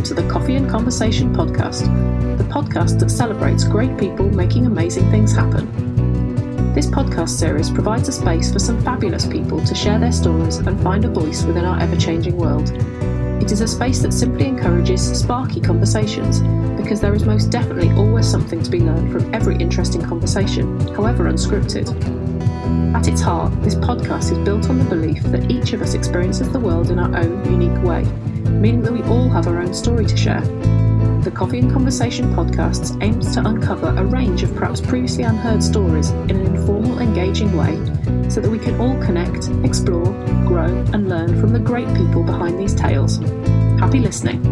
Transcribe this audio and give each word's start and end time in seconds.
welcome 0.00 0.16
to 0.16 0.22
the 0.22 0.32
Coffee 0.32 0.56
and 0.56 0.70
Conversation 0.70 1.34
podcast, 1.34 1.82
the 2.38 2.44
podcast 2.44 2.98
that 3.00 3.10
celebrates 3.10 3.64
great 3.64 3.98
people 3.98 4.30
making 4.30 4.64
amazing 4.64 5.10
things 5.10 5.34
happen. 5.34 6.72
This 6.72 6.86
podcast 6.86 7.28
series 7.28 7.68
provides 7.68 8.08
a 8.08 8.12
space 8.12 8.50
for 8.50 8.58
some 8.58 8.82
fabulous 8.82 9.26
people 9.26 9.62
to 9.62 9.74
share 9.74 9.98
their 9.98 10.12
stories 10.12 10.56
and 10.56 10.82
find 10.82 11.04
a 11.04 11.08
voice 11.10 11.44
within 11.44 11.66
our 11.66 11.78
ever 11.78 11.96
changing 11.96 12.38
world. 12.38 12.70
It 13.40 13.52
is 13.52 13.60
a 13.60 13.68
space 13.68 14.00
that 14.00 14.12
simply 14.12 14.46
encourages 14.46 15.18
sparky 15.18 15.60
conversations 15.60 16.40
because 16.80 17.00
there 17.00 17.14
is 17.14 17.24
most 17.24 17.50
definitely 17.50 17.90
always 17.92 18.28
something 18.30 18.62
to 18.62 18.70
be 18.70 18.80
learned 18.80 19.12
from 19.12 19.34
every 19.34 19.56
interesting 19.56 20.02
conversation, 20.02 20.78
however 20.94 21.24
unscripted. 21.24 21.88
At 22.94 23.08
its 23.08 23.20
heart, 23.20 23.60
this 23.62 23.74
podcast 23.74 24.32
is 24.32 24.38
built 24.38 24.68
on 24.68 24.78
the 24.78 24.84
belief 24.84 25.22
that 25.24 25.50
each 25.50 25.72
of 25.72 25.82
us 25.82 25.94
experiences 25.94 26.50
the 26.50 26.60
world 26.60 26.90
in 26.90 26.98
our 26.98 27.16
own 27.16 27.44
unique 27.50 27.82
way 27.82 28.04
meaning 28.60 28.82
that 28.82 28.92
we 28.92 29.02
all 29.04 29.28
have 29.28 29.46
our 29.46 29.58
own 29.58 29.72
story 29.72 30.04
to 30.04 30.16
share. 30.16 30.42
The 31.20 31.30
Coffee 31.30 31.58
and 31.58 31.70
Conversation 31.70 32.34
podcast 32.34 33.02
aims 33.02 33.34
to 33.34 33.46
uncover 33.46 33.88
a 33.88 34.02
range 34.02 34.42
of 34.42 34.56
perhaps 34.56 34.80
previously 34.80 35.24
unheard 35.24 35.62
stories 35.62 36.08
in 36.10 36.30
an 36.30 36.56
informal, 36.56 36.98
engaging 36.98 37.54
way 37.54 37.76
so 38.30 38.40
that 38.40 38.48
we 38.50 38.58
can 38.58 38.80
all 38.80 38.98
connect, 39.04 39.50
explore, 39.62 40.06
grow, 40.46 40.64
and 40.94 41.10
learn 41.10 41.38
from 41.38 41.52
the 41.52 41.58
great 41.58 41.88
people 41.94 42.22
behind 42.22 42.58
these 42.58 42.74
tales. 42.74 43.18
Happy 43.78 43.98
listening. 43.98 44.42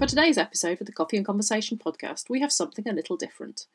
For 0.00 0.06
today's 0.06 0.36
episode 0.36 0.80
of 0.80 0.86
the 0.88 0.92
Coffee 0.92 1.16
and 1.16 1.24
Conversation 1.24 1.78
podcast, 1.78 2.28
we 2.28 2.40
have 2.40 2.50
something 2.50 2.88
a 2.88 2.92
little 2.92 3.16
different. 3.16 3.68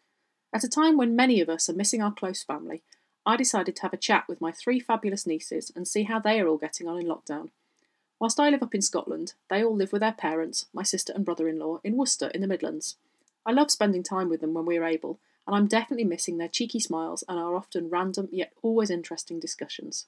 At 0.54 0.66
a 0.66 0.70
time 0.70 0.98
when 0.98 1.16
many 1.16 1.40
of 1.40 1.48
us 1.48 1.70
are 1.70 1.74
missing 1.74 2.02
our 2.02 2.14
close 2.14 2.44
family, 2.44 2.84
I 3.26 3.38
decided 3.38 3.78
to 3.78 3.82
have 3.84 3.94
a 3.94 3.98
chat 3.98 4.26
with 4.28 4.42
my 4.42 4.52
three 4.52 4.82
fabulous 4.82 5.26
nieces 5.26 5.72
and 5.74 5.88
see 5.88 6.04
how 6.04 6.20
they 6.20 6.42
are 6.42 6.50
all 6.50 6.58
getting 6.58 6.86
on 6.90 7.00
in 7.00 7.08
lockdown. 7.08 7.52
Whilst 8.20 8.40
I 8.40 8.50
live 8.50 8.64
up 8.64 8.74
in 8.74 8.82
Scotland, 8.82 9.34
they 9.50 9.64
all 9.64 9.76
live 9.76 9.92
with 9.92 10.02
their 10.02 10.12
parents, 10.12 10.66
my 10.74 10.84
sister 10.84 11.14
and 11.14 11.24
brother 11.24 11.48
in 11.48 11.60
law, 11.60 11.80
in 11.84 11.96
Worcester 11.96 12.28
in 12.30 12.42
the 12.42 12.48
Midlands. 12.48 12.96
I 13.46 13.52
love 13.52 13.70
spending 13.70 14.04
time 14.04 14.28
with 14.28 14.42
them 14.42 14.54
when 14.54 14.66
we 14.66 14.78
are 14.78 14.86
able, 14.86 15.20
and 15.46 15.56
I'm 15.56 15.68
definitely 15.68 16.04
missing 16.04 16.38
their 16.38 16.48
cheeky 16.48 16.80
smiles 16.80 17.24
and 17.30 17.38
our 17.40 17.56
often 17.56 17.90
random 17.90 18.28
yet 18.32 18.54
always 18.64 18.90
interesting 18.90 19.40
discussions. 19.40 20.08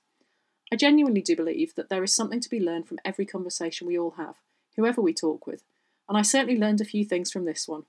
I 0.72 0.76
genuinely 0.76 1.22
do 1.22 1.36
believe 1.36 1.76
that 1.76 1.90
there 1.90 2.04
is 2.04 2.14
something 2.14 2.40
to 2.42 2.50
be 2.50 2.60
learned 2.60 2.88
from 2.88 3.00
every 3.06 3.26
conversation 3.26 3.88
we 3.88 3.98
all 3.98 4.12
have, 4.12 4.36
whoever 4.76 5.02
we 5.02 5.14
talk 5.14 5.46
with, 5.46 5.64
and 6.08 6.18
I 6.18 6.24
certainly 6.24 6.60
learned 6.60 6.82
a 6.82 6.86
few 6.86 7.06
things 7.06 7.32
from 7.32 7.46
this 7.46 7.68
one. 7.68 7.84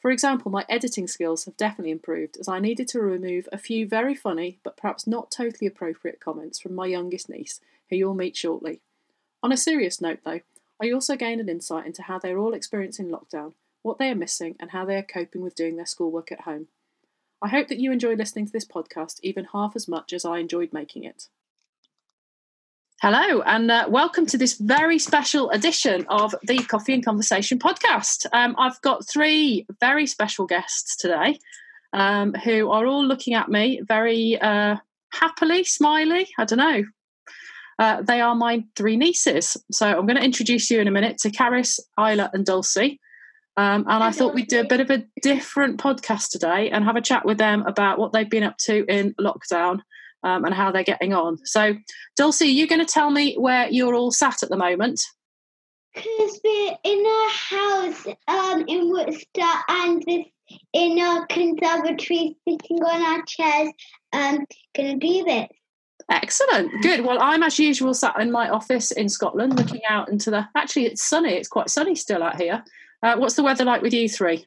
For 0.00 0.10
example, 0.10 0.50
my 0.50 0.66
editing 0.68 1.06
skills 1.06 1.44
have 1.44 1.56
definitely 1.56 1.92
improved 1.92 2.36
as 2.36 2.48
I 2.48 2.58
needed 2.58 2.88
to 2.88 3.00
remove 3.00 3.48
a 3.52 3.58
few 3.58 3.86
very 3.86 4.16
funny 4.16 4.58
but 4.64 4.76
perhaps 4.76 5.06
not 5.06 5.30
totally 5.30 5.68
appropriate 5.68 6.18
comments 6.18 6.58
from 6.58 6.74
my 6.74 6.86
youngest 6.86 7.28
niece, 7.28 7.60
who 7.88 7.96
you'll 7.96 8.14
meet 8.14 8.36
shortly. 8.36 8.80
On 9.42 9.50
a 9.50 9.56
serious 9.56 10.00
note, 10.00 10.20
though, 10.24 10.40
I 10.80 10.92
also 10.92 11.16
gained 11.16 11.40
an 11.40 11.48
insight 11.48 11.84
into 11.84 12.02
how 12.02 12.18
they 12.18 12.30
are 12.30 12.38
all 12.38 12.54
experiencing 12.54 13.08
lockdown, 13.08 13.54
what 13.82 13.98
they 13.98 14.08
are 14.08 14.14
missing, 14.14 14.54
and 14.60 14.70
how 14.70 14.84
they 14.84 14.94
are 14.94 15.02
coping 15.02 15.42
with 15.42 15.56
doing 15.56 15.76
their 15.76 15.86
schoolwork 15.86 16.30
at 16.30 16.42
home. 16.42 16.68
I 17.42 17.48
hope 17.48 17.66
that 17.68 17.80
you 17.80 17.90
enjoy 17.90 18.14
listening 18.14 18.46
to 18.46 18.52
this 18.52 18.64
podcast 18.64 19.18
even 19.24 19.48
half 19.52 19.74
as 19.74 19.88
much 19.88 20.12
as 20.12 20.24
I 20.24 20.38
enjoyed 20.38 20.72
making 20.72 21.02
it. 21.02 21.26
Hello, 23.00 23.42
and 23.42 23.68
uh, 23.68 23.86
welcome 23.88 24.26
to 24.26 24.38
this 24.38 24.56
very 24.58 25.00
special 25.00 25.50
edition 25.50 26.06
of 26.08 26.36
the 26.44 26.58
Coffee 26.58 26.94
and 26.94 27.04
Conversation 27.04 27.58
podcast. 27.58 28.26
Um, 28.32 28.54
I've 28.56 28.80
got 28.82 29.08
three 29.08 29.66
very 29.80 30.06
special 30.06 30.46
guests 30.46 30.96
today 30.96 31.40
um, 31.92 32.32
who 32.32 32.70
are 32.70 32.86
all 32.86 33.04
looking 33.04 33.34
at 33.34 33.48
me 33.48 33.80
very 33.82 34.40
uh, 34.40 34.76
happily, 35.12 35.64
smiley. 35.64 36.28
I 36.38 36.44
don't 36.44 36.58
know. 36.58 36.84
Uh, 37.78 38.02
they 38.02 38.20
are 38.20 38.34
my 38.34 38.64
three 38.76 38.96
nieces. 38.96 39.56
So 39.70 39.86
I'm 39.86 40.06
going 40.06 40.16
to 40.16 40.24
introduce 40.24 40.70
you 40.70 40.80
in 40.80 40.88
a 40.88 40.92
minute 40.92 41.18
to 41.18 41.30
Carys, 41.30 41.80
Isla, 41.98 42.30
and 42.32 42.44
Dulcie. 42.44 43.00
Um, 43.56 43.84
and 43.86 44.02
I 44.02 44.12
thought 44.12 44.34
we'd 44.34 44.48
do 44.48 44.60
a 44.60 44.66
bit 44.66 44.80
of 44.80 44.90
a 44.90 45.04
different 45.20 45.78
podcast 45.78 46.30
today 46.30 46.70
and 46.70 46.84
have 46.84 46.96
a 46.96 47.02
chat 47.02 47.26
with 47.26 47.38
them 47.38 47.62
about 47.66 47.98
what 47.98 48.12
they've 48.12 48.28
been 48.28 48.44
up 48.44 48.56
to 48.58 48.84
in 48.86 49.14
lockdown 49.14 49.80
um, 50.22 50.44
and 50.44 50.54
how 50.54 50.70
they're 50.70 50.84
getting 50.84 51.12
on. 51.12 51.38
So, 51.44 51.74
Dulcie, 52.16 52.46
are 52.46 52.48
you 52.48 52.66
going 52.66 52.84
to 52.84 52.90
tell 52.90 53.10
me 53.10 53.34
where 53.34 53.68
you're 53.68 53.94
all 53.94 54.10
sat 54.10 54.42
at 54.42 54.48
the 54.48 54.56
moment? 54.56 55.00
Because 55.94 56.40
we're 56.42 56.76
in 56.84 57.04
a 57.04 57.28
house 57.30 58.06
um, 58.26 58.64
in 58.66 58.90
Worcester 58.90 59.52
and 59.68 60.02
we're 60.06 60.24
in 60.72 60.98
a 60.98 61.26
conservatory 61.28 62.36
sitting 62.48 62.82
on 62.82 63.02
our 63.02 63.22
chairs 63.26 63.72
um, 64.14 64.46
going 64.74 64.98
to 64.98 65.06
do 65.06 65.24
this. 65.24 65.48
Excellent. 66.12 66.70
Good. 66.82 67.06
Well, 67.06 67.16
I'm 67.22 67.42
as 67.42 67.58
usual 67.58 67.94
sat 67.94 68.20
in 68.20 68.30
my 68.30 68.50
office 68.50 68.90
in 68.90 69.08
Scotland 69.08 69.56
looking 69.56 69.80
out 69.88 70.10
into 70.10 70.30
the. 70.30 70.46
Actually, 70.54 70.84
it's 70.84 71.02
sunny. 71.02 71.32
It's 71.32 71.48
quite 71.48 71.70
sunny 71.70 71.94
still 71.94 72.22
out 72.22 72.38
here. 72.38 72.62
Uh, 73.02 73.16
what's 73.16 73.34
the 73.34 73.42
weather 73.42 73.64
like 73.64 73.80
with 73.80 73.94
you 73.94 74.10
three? 74.10 74.46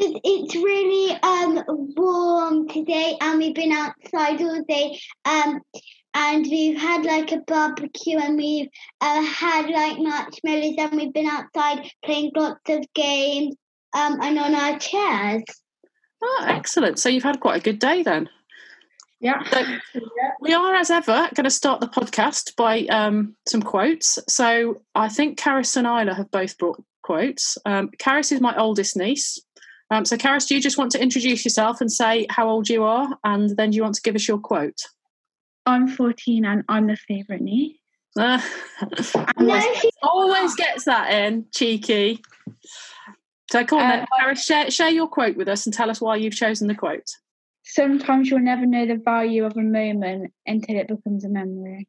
It's 0.00 0.54
really 0.56 1.16
um, 1.22 1.62
warm 1.96 2.68
today, 2.68 3.16
and 3.20 3.38
we've 3.38 3.54
been 3.54 3.70
outside 3.70 4.42
all 4.42 4.64
day. 4.68 4.98
Um, 5.24 5.60
and 6.14 6.44
we've 6.44 6.76
had 6.76 7.04
like 7.04 7.30
a 7.30 7.38
barbecue, 7.46 8.18
and 8.18 8.36
we've 8.36 8.68
uh, 9.00 9.22
had 9.22 9.70
like 9.70 9.98
marshmallows, 9.98 10.74
and 10.76 10.92
we've 10.92 11.12
been 11.12 11.28
outside 11.28 11.88
playing 12.04 12.32
lots 12.34 12.68
of 12.68 12.84
games 12.94 13.54
um, 13.94 14.20
and 14.20 14.36
on 14.36 14.56
our 14.56 14.76
chairs. 14.80 15.44
Oh, 16.20 16.44
excellent! 16.48 16.98
So 16.98 17.08
you've 17.08 17.22
had 17.22 17.38
quite 17.38 17.60
a 17.60 17.64
good 17.64 17.78
day 17.78 18.02
then. 18.02 18.28
Yeah. 19.20 19.42
So 19.50 19.64
we 20.40 20.54
are, 20.54 20.74
as 20.74 20.90
ever, 20.90 21.28
going 21.34 21.44
to 21.44 21.50
start 21.50 21.80
the 21.80 21.88
podcast 21.88 22.54
by 22.56 22.82
um, 22.86 23.34
some 23.48 23.62
quotes. 23.62 24.18
So 24.28 24.82
I 24.94 25.08
think 25.08 25.38
Carys 25.38 25.76
and 25.76 25.86
Isla 25.86 26.14
have 26.14 26.30
both 26.30 26.56
brought 26.56 26.82
quotes. 27.02 27.58
Um, 27.64 27.90
Carys 27.98 28.30
is 28.30 28.40
my 28.40 28.56
oldest 28.56 28.96
niece. 28.96 29.40
Um, 29.90 30.04
so, 30.04 30.16
Carys, 30.16 30.46
do 30.46 30.54
you 30.54 30.60
just 30.60 30.76
want 30.76 30.92
to 30.92 31.02
introduce 31.02 31.44
yourself 31.44 31.80
and 31.80 31.90
say 31.90 32.26
how 32.28 32.48
old 32.48 32.68
you 32.68 32.84
are, 32.84 33.08
and 33.24 33.56
then 33.56 33.70
do 33.70 33.76
you 33.76 33.82
want 33.82 33.94
to 33.94 34.02
give 34.02 34.14
us 34.14 34.28
your 34.28 34.38
quote? 34.38 34.78
I'm 35.64 35.88
14 35.88 36.44
and 36.44 36.64
I'm 36.68 36.86
the 36.86 36.96
favourite 36.96 37.40
niece. 37.40 37.76
always, 38.16 39.86
always 40.02 40.54
gets 40.56 40.84
that 40.84 41.12
in, 41.12 41.46
cheeky. 41.54 42.20
So, 43.50 43.64
come 43.64 43.78
on, 43.78 44.00
uh, 44.00 44.06
Carys, 44.20 44.44
share, 44.44 44.70
share 44.70 44.90
your 44.90 45.08
quote 45.08 45.36
with 45.36 45.48
us 45.48 45.64
and 45.64 45.74
tell 45.74 45.90
us 45.90 46.00
why 46.00 46.16
you've 46.16 46.34
chosen 46.34 46.68
the 46.68 46.74
quote. 46.74 47.08
Sometimes 47.70 48.30
you'll 48.30 48.40
never 48.40 48.64
know 48.64 48.86
the 48.86 48.96
value 48.96 49.44
of 49.44 49.54
a 49.56 49.62
moment 49.62 50.32
until 50.46 50.76
it 50.76 50.88
becomes 50.88 51.24
a 51.24 51.28
memory. 51.28 51.86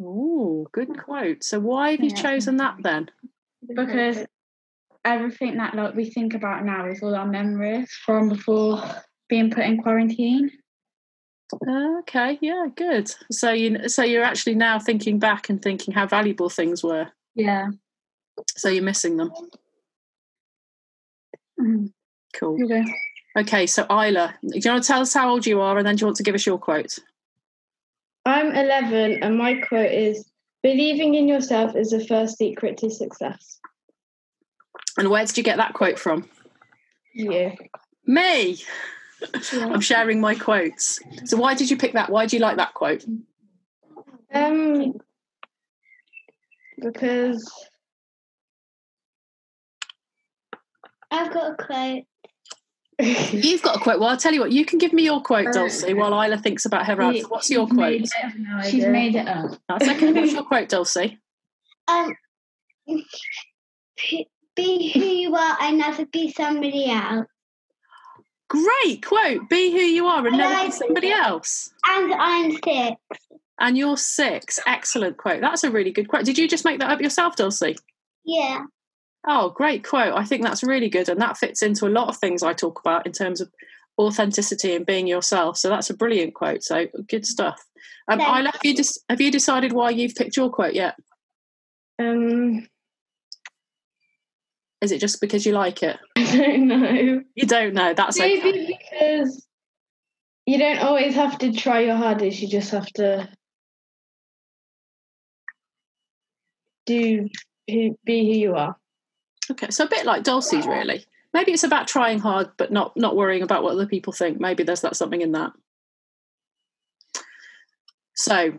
Oh, 0.00 0.68
good 0.72 0.96
quote. 0.96 1.42
So, 1.42 1.58
why 1.58 1.90
have 1.90 2.00
you 2.00 2.10
yeah. 2.10 2.22
chosen 2.22 2.56
that 2.58 2.76
then? 2.80 3.10
Because 3.66 4.24
everything 5.04 5.56
that 5.56 5.74
like 5.74 5.96
we 5.96 6.08
think 6.08 6.34
about 6.34 6.64
now 6.64 6.86
is 6.86 7.02
all 7.02 7.16
our 7.16 7.26
memories 7.26 7.90
from 8.04 8.28
before 8.28 8.80
being 9.28 9.50
put 9.50 9.64
in 9.64 9.82
quarantine. 9.82 10.50
Okay, 11.68 12.38
yeah, 12.40 12.66
good. 12.76 13.12
So 13.32 13.50
you 13.50 13.88
so 13.88 14.04
you're 14.04 14.22
actually 14.22 14.54
now 14.54 14.78
thinking 14.78 15.18
back 15.18 15.50
and 15.50 15.60
thinking 15.60 15.92
how 15.92 16.06
valuable 16.06 16.48
things 16.48 16.84
were. 16.84 17.08
Yeah. 17.34 17.70
So 18.56 18.68
you're 18.68 18.84
missing 18.84 19.16
them. 19.16 19.32
Mm. 21.60 21.92
Cool. 22.34 22.62
Okay. 22.64 22.84
Okay, 23.36 23.66
so 23.66 23.86
Isla, 23.90 24.34
do 24.42 24.58
you 24.58 24.70
want 24.70 24.82
to 24.82 24.86
tell 24.86 25.00
us 25.00 25.14
how 25.14 25.30
old 25.30 25.46
you 25.46 25.60
are 25.60 25.78
and 25.78 25.86
then 25.86 25.96
do 25.96 26.02
you 26.02 26.06
want 26.06 26.16
to 26.16 26.22
give 26.22 26.34
us 26.34 26.46
your 26.46 26.58
quote? 26.58 26.98
I'm 28.26 28.54
11 28.54 29.22
and 29.22 29.38
my 29.38 29.54
quote 29.54 29.90
is 29.90 30.30
Believing 30.62 31.14
in 31.14 31.26
yourself 31.26 31.74
is 31.74 31.90
the 31.90 32.04
first 32.04 32.36
secret 32.36 32.76
to 32.78 32.90
success. 32.90 33.58
And 34.98 35.08
where 35.08 35.24
did 35.24 35.38
you 35.38 35.42
get 35.42 35.56
that 35.56 35.72
quote 35.72 35.98
from? 35.98 36.28
You. 37.14 37.52
Me. 38.06 38.62
Yeah. 39.52 39.66
I'm 39.66 39.80
sharing 39.80 40.20
my 40.20 40.34
quotes. 40.34 41.00
So 41.24 41.36
why 41.36 41.54
did 41.54 41.70
you 41.70 41.76
pick 41.76 41.94
that? 41.94 42.10
Why 42.10 42.26
do 42.26 42.36
you 42.36 42.42
like 42.42 42.56
that 42.56 42.74
quote? 42.74 43.04
Um 44.34 44.94
because 46.80 47.50
I've 51.10 51.32
got 51.32 51.52
a 51.52 51.54
quote. 51.62 52.04
You've 53.32 53.62
got 53.62 53.76
a 53.76 53.80
quote. 53.80 54.00
Well, 54.00 54.08
I'll 54.08 54.16
tell 54.16 54.32
you 54.32 54.40
what. 54.40 54.52
You 54.52 54.64
can 54.64 54.78
give 54.78 54.92
me 54.92 55.04
your 55.04 55.20
quote, 55.20 55.48
uh, 55.48 55.52
Dulcie, 55.52 55.94
while 55.94 56.12
Isla 56.12 56.38
thinks 56.38 56.64
about 56.64 56.86
her 56.86 57.00
answer. 57.00 57.28
What's 57.28 57.50
your 57.50 57.66
quote? 57.66 58.02
She's 58.68 58.86
made 58.86 59.16
it 59.16 59.26
up. 59.26 59.52
That's 59.68 59.88
okay. 59.88 60.12
What's 60.20 60.32
your 60.32 60.44
quote, 60.44 60.68
Dulcie? 60.68 61.18
Um, 61.88 62.14
be 64.56 64.92
who 64.92 65.00
you 65.00 65.34
are 65.34 65.56
and 65.60 65.78
never 65.78 66.04
be 66.06 66.30
somebody 66.32 66.90
else. 66.90 67.26
Great 68.48 69.04
quote. 69.04 69.48
Be 69.48 69.70
who 69.70 69.78
you 69.78 70.06
are 70.06 70.26
and, 70.26 70.28
and 70.28 70.38
never 70.38 70.64
be 70.66 70.72
somebody 70.72 71.10
else. 71.12 71.72
And 71.88 72.12
I'm 72.12 72.52
six. 72.52 72.96
And 73.60 73.78
you're 73.78 73.96
six. 73.96 74.58
Excellent 74.66 75.16
quote. 75.18 75.40
That's 75.40 75.64
a 75.64 75.70
really 75.70 75.92
good 75.92 76.08
quote. 76.08 76.24
Did 76.24 76.38
you 76.38 76.48
just 76.48 76.64
make 76.64 76.80
that 76.80 76.90
up 76.90 77.00
yourself, 77.00 77.36
Dulcie? 77.36 77.76
Yeah. 78.24 78.64
Oh, 79.26 79.50
great 79.50 79.86
quote. 79.86 80.14
I 80.14 80.24
think 80.24 80.42
that's 80.42 80.62
really 80.62 80.88
good. 80.88 81.08
And 81.08 81.20
that 81.20 81.36
fits 81.36 81.62
into 81.62 81.86
a 81.86 81.90
lot 81.90 82.08
of 82.08 82.16
things 82.16 82.42
I 82.42 82.52
talk 82.52 82.80
about 82.80 83.06
in 83.06 83.12
terms 83.12 83.40
of 83.40 83.50
authenticity 83.98 84.74
and 84.74 84.86
being 84.86 85.06
yourself. 85.06 85.58
So 85.58 85.68
that's 85.68 85.90
a 85.90 85.94
brilliant 85.94 86.34
quote. 86.34 86.62
So 86.62 86.86
good 87.08 87.26
stuff. 87.26 87.62
Um, 88.08 88.20
Isla, 88.20 88.50
have 88.52 88.60
you, 88.64 88.74
have 89.08 89.20
you 89.20 89.30
decided 89.30 89.72
why 89.72 89.90
you've 89.90 90.14
picked 90.14 90.36
your 90.36 90.50
quote 90.50 90.74
yet? 90.74 90.96
Um, 91.98 92.66
Is 94.80 94.90
it 94.90 95.00
just 95.00 95.20
because 95.20 95.44
you 95.44 95.52
like 95.52 95.82
it? 95.82 95.98
I 96.16 96.36
don't 96.36 96.66
know. 96.66 97.22
You 97.34 97.46
don't 97.46 97.74
know. 97.74 97.92
That's 97.92 98.18
Maybe 98.18 98.48
okay. 98.48 98.78
because 98.90 99.46
you 100.46 100.58
don't 100.58 100.78
always 100.78 101.14
have 101.14 101.38
to 101.38 101.52
try 101.52 101.80
your 101.80 101.96
hardest. 101.96 102.40
You 102.40 102.48
just 102.48 102.70
have 102.70 102.86
to 102.94 103.28
do 106.86 107.28
who, 107.68 107.96
be 108.04 108.32
who 108.32 108.38
you 108.38 108.54
are. 108.54 108.76
Okay, 109.50 109.70
so 109.70 109.84
a 109.84 109.88
bit 109.88 110.06
like 110.06 110.22
Dulcie's, 110.22 110.66
really. 110.66 111.04
Maybe 111.32 111.52
it's 111.52 111.64
about 111.64 111.88
trying 111.88 112.18
hard, 112.18 112.50
but 112.56 112.72
not 112.72 112.96
not 112.96 113.16
worrying 113.16 113.42
about 113.42 113.62
what 113.62 113.72
other 113.72 113.86
people 113.86 114.12
think. 114.12 114.40
Maybe 114.40 114.62
there's 114.62 114.82
that 114.82 114.96
something 114.96 115.20
in 115.20 115.32
that. 115.32 115.52
So, 118.14 118.58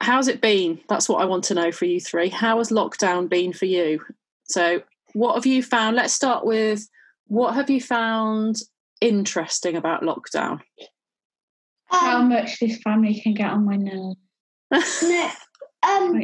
how's 0.00 0.28
it 0.28 0.40
been? 0.40 0.80
That's 0.88 1.08
what 1.08 1.20
I 1.20 1.26
want 1.26 1.44
to 1.44 1.54
know 1.54 1.70
for 1.72 1.84
you 1.84 2.00
three. 2.00 2.28
How 2.28 2.58
has 2.58 2.70
lockdown 2.70 3.28
been 3.28 3.52
for 3.52 3.66
you? 3.66 4.00
So, 4.44 4.82
what 5.12 5.34
have 5.34 5.46
you 5.46 5.62
found? 5.62 5.96
Let's 5.96 6.14
start 6.14 6.44
with 6.44 6.88
what 7.26 7.54
have 7.54 7.70
you 7.70 7.80
found 7.80 8.56
interesting 9.00 9.76
about 9.76 10.02
lockdown? 10.02 10.60
How 11.86 12.18
Um, 12.18 12.28
much 12.28 12.58
this 12.58 12.80
family 12.82 13.20
can 13.20 13.34
get 13.34 13.50
on 13.50 13.64
my 13.64 13.76
nerves. 13.76 14.16
no, 15.02 15.30
um, 15.82 16.22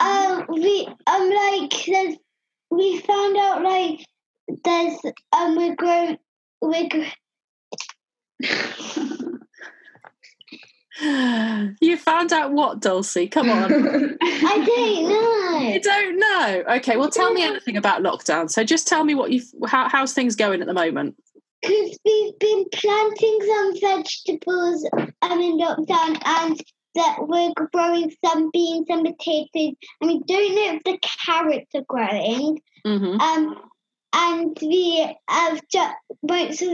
um, 0.00 0.46
we 0.48 0.88
um 1.06 1.30
like 1.30 1.84
there's 1.86 2.16
we 2.70 3.00
found 3.00 3.36
out 3.36 3.62
like 3.62 4.04
there's 4.64 4.98
um 5.32 5.56
we're 5.56 5.74
growing 5.76 6.18
we're 6.60 6.88
gr- 6.88 7.04
you 11.80 11.96
found 11.98 12.32
out 12.32 12.52
what, 12.52 12.80
Dulcie? 12.80 13.28
Come 13.28 13.50
on. 13.50 13.64
I 14.22 14.64
don't 14.64 15.08
know. 15.08 15.68
You 15.68 15.80
don't 15.80 16.18
know. 16.18 16.64
Okay, 16.76 16.96
well, 16.96 17.10
tell 17.10 17.32
me 17.34 17.42
anything 17.42 17.76
about 17.76 18.02
lockdown. 18.02 18.50
So, 18.50 18.64
just 18.64 18.88
tell 18.88 19.04
me 19.04 19.14
what 19.14 19.30
you've. 19.30 19.44
How, 19.66 19.88
how's 19.88 20.14
things 20.14 20.36
going 20.36 20.62
at 20.62 20.66
the 20.66 20.74
moment? 20.74 21.16
Because 21.60 21.98
we've 22.04 22.38
been 22.38 22.64
planting 22.72 23.38
some 23.46 23.80
vegetables 23.80 24.88
um, 25.22 25.40
in 25.40 25.58
lockdown 25.58 26.18
and 26.24 26.62
that 26.96 27.18
we're 27.20 27.52
growing 27.72 28.12
some 28.24 28.50
beans 28.52 28.86
and 28.88 29.04
potatoes. 29.04 29.76
And 30.00 30.10
we 30.10 30.22
don't 30.26 30.54
know 30.54 30.74
if 30.76 30.84
the 30.84 30.98
carrots 31.24 31.74
are 31.74 31.84
growing. 31.88 32.60
hmm 32.84 33.20
Um, 33.20 33.56
and 34.12 34.56
we 34.62 35.14
have 35.28 35.60
just 35.70 35.94
most 36.22 36.62
of 36.62 36.68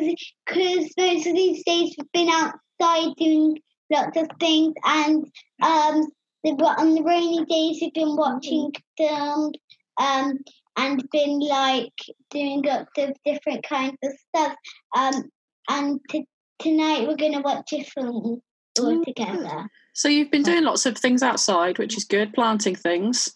because 0.47 0.91
most 0.97 1.27
of 1.27 1.35
these 1.35 1.65
days 1.65 1.95
we've 1.99 2.13
been 2.13 2.29
outside 2.29 3.15
doing 3.17 3.59
lots 3.91 4.17
of 4.17 4.29
things 4.39 4.75
and 4.85 5.25
um 5.63 6.07
the, 6.45 6.51
on 6.79 6.95
the 6.95 7.03
rainy 7.03 7.45
days 7.47 7.79
we've 7.81 7.93
been 7.95 8.17
watching 8.17 8.71
films 8.97 9.57
um 9.99 10.39
and 10.77 11.05
been 11.11 11.41
like 11.41 11.93
doing 12.31 12.63
lots 12.63 12.91
of 12.99 13.11
different 13.27 13.63
kinds 13.65 13.99
of 14.05 14.13
stuff. 14.29 14.57
Um 14.97 15.25
and 15.69 16.01
t- 16.11 16.27
tonight 16.59 17.07
we're 17.07 17.17
gonna 17.17 17.43
watch 17.43 17.73
a 17.73 17.83
film 17.83 18.41
all 18.81 18.99
Oh, 18.99 19.05
together. 19.05 19.71
So, 19.95 20.09
you've 20.09 20.31
been 20.31 20.43
doing 20.43 20.65
lots 20.65 20.87
of 20.87 20.97
things 20.97 21.23
outside, 21.23 21.79
which 21.79 21.97
is 21.97 22.05
good, 22.05 22.33
planting 22.33 22.75
things. 22.75 23.35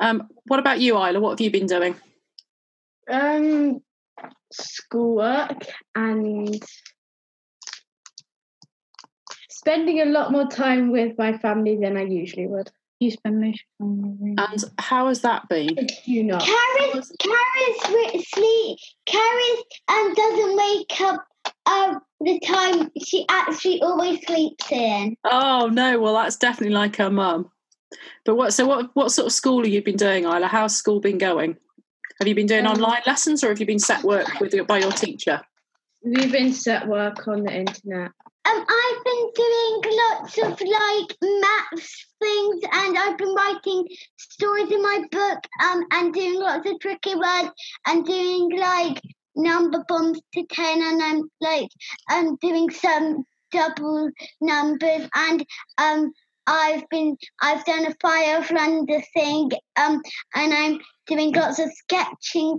Um, 0.00 0.28
what 0.46 0.60
about 0.60 0.80
you, 0.80 0.96
Isla? 0.96 1.20
What 1.20 1.30
have 1.30 1.40
you 1.40 1.50
been 1.50 1.66
doing? 1.66 1.94
Um, 3.10 3.80
schoolwork 4.52 5.66
and 5.94 6.60
spending 9.50 10.00
a 10.00 10.04
lot 10.04 10.32
more 10.32 10.46
time 10.46 10.90
with 10.90 11.16
my 11.18 11.36
family 11.38 11.76
than 11.76 11.96
I 11.96 12.02
usually 12.02 12.46
would. 12.46 12.70
You 13.00 13.12
spend 13.12 13.40
most 13.40 13.62
time 13.80 14.18
in 14.20 14.34
the. 14.36 14.42
And 14.50 14.64
how 14.78 15.06
has 15.08 15.20
that 15.20 15.48
been? 15.48 15.76
You 16.04 16.24
know. 16.24 16.38
Carys 16.38 17.12
Carys 17.20 17.94
re- 17.94 18.24
sleep. 18.26 18.78
Carys 19.06 19.62
um 19.88 20.14
doesn't 20.14 20.56
wake 20.56 21.00
up 21.00 21.27
um 21.66 22.00
the 22.20 22.40
time 22.40 22.90
she 23.04 23.24
actually 23.28 23.80
always 23.82 24.24
sleeps 24.26 24.70
in. 24.72 25.16
Oh 25.24 25.68
no, 25.72 26.00
well 26.00 26.14
that's 26.14 26.36
definitely 26.36 26.74
like 26.74 26.96
her 26.96 27.10
mum. 27.10 27.50
But 28.24 28.34
what? 28.34 28.52
So 28.52 28.66
what? 28.66 28.90
What 28.94 29.12
sort 29.12 29.26
of 29.26 29.32
school 29.32 29.64
have 29.64 29.72
you 29.72 29.82
been 29.82 29.96
doing, 29.96 30.24
Isla? 30.24 30.46
How's 30.46 30.76
school 30.76 31.00
been 31.00 31.18
going? 31.18 31.56
Have 32.18 32.28
you 32.28 32.34
been 32.34 32.46
doing 32.46 32.66
Um, 32.66 32.74
online 32.74 33.02
lessons, 33.06 33.42
or 33.44 33.48
have 33.48 33.60
you 33.60 33.66
been 33.66 33.78
set 33.78 34.02
work 34.02 34.40
with 34.40 34.52
your, 34.52 34.64
by 34.64 34.78
your 34.78 34.92
teacher? 34.92 35.40
We've 36.02 36.30
been 36.30 36.52
set 36.52 36.86
work 36.86 37.26
on 37.28 37.44
the 37.44 37.52
internet. 37.52 38.10
Um, 38.44 38.66
I've 38.68 39.04
been 39.04 39.30
doing 39.34 39.98
lots 40.10 40.38
of 40.38 40.60
like 40.60 41.16
maths 41.22 42.06
things, 42.20 42.62
and 42.72 42.98
I've 42.98 43.18
been 43.18 43.34
writing 43.34 43.86
stories 44.16 44.70
in 44.70 44.82
my 44.82 45.04
book. 45.10 45.38
Um, 45.62 45.84
and 45.92 46.12
doing 46.12 46.40
lots 46.40 46.68
of 46.68 46.78
tricky 46.80 47.14
words, 47.14 47.50
and 47.86 48.04
doing 48.04 48.50
like 48.58 49.00
number 49.38 49.84
bonds 49.88 50.20
to 50.34 50.44
ten, 50.50 50.82
and 50.82 51.02
I'm 51.02 51.30
like 51.40 51.68
I'm 52.08 52.36
doing 52.36 52.70
some 52.70 53.24
double 53.52 54.10
numbers, 54.40 55.08
and 55.14 55.44
um 55.78 56.12
I've 56.46 56.88
been 56.88 57.16
I've 57.42 57.64
done 57.64 57.86
a 57.86 57.94
fire 58.00 58.38
of 58.38 58.50
London 58.50 59.02
thing, 59.14 59.50
um, 59.76 60.02
and 60.34 60.54
I'm 60.54 60.78
doing 61.06 61.32
lots 61.32 61.58
of 61.58 61.70
sketching. 61.72 62.58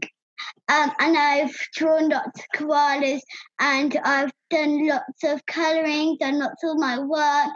Um, 0.69 0.91
and 0.99 1.17
I've 1.17 1.53
drawn 1.75 2.07
lots 2.07 2.39
of 2.39 2.45
koalas 2.55 3.19
and 3.59 3.99
I've 4.05 4.31
done 4.49 4.87
lots 4.87 5.23
of 5.25 5.45
colouring, 5.45 6.15
done 6.17 6.39
lots 6.39 6.63
of 6.63 6.77
my 6.77 6.99
work, 6.99 7.51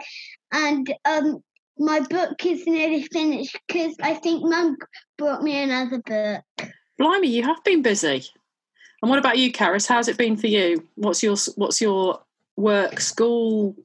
and 0.52 0.94
um, 1.06 1.42
my 1.78 2.00
book 2.00 2.44
is 2.44 2.66
nearly 2.66 3.02
finished 3.04 3.58
because 3.66 3.94
I 4.02 4.14
think 4.14 4.44
Mum 4.44 4.76
brought 5.16 5.42
me 5.42 5.62
another 5.62 6.02
book. 6.04 6.70
Blimey, 6.98 7.28
you 7.28 7.42
have 7.42 7.62
been 7.64 7.82
busy. 7.82 8.24
And 9.04 9.10
what 9.10 9.18
about 9.18 9.36
you, 9.36 9.52
Carys? 9.52 9.86
How's 9.86 10.08
it 10.08 10.16
been 10.16 10.34
for 10.34 10.46
you? 10.46 10.88
What's 10.94 11.22
your 11.22 11.36
What's 11.56 11.78
your 11.78 12.22
work, 12.56 13.00
school 13.00 13.76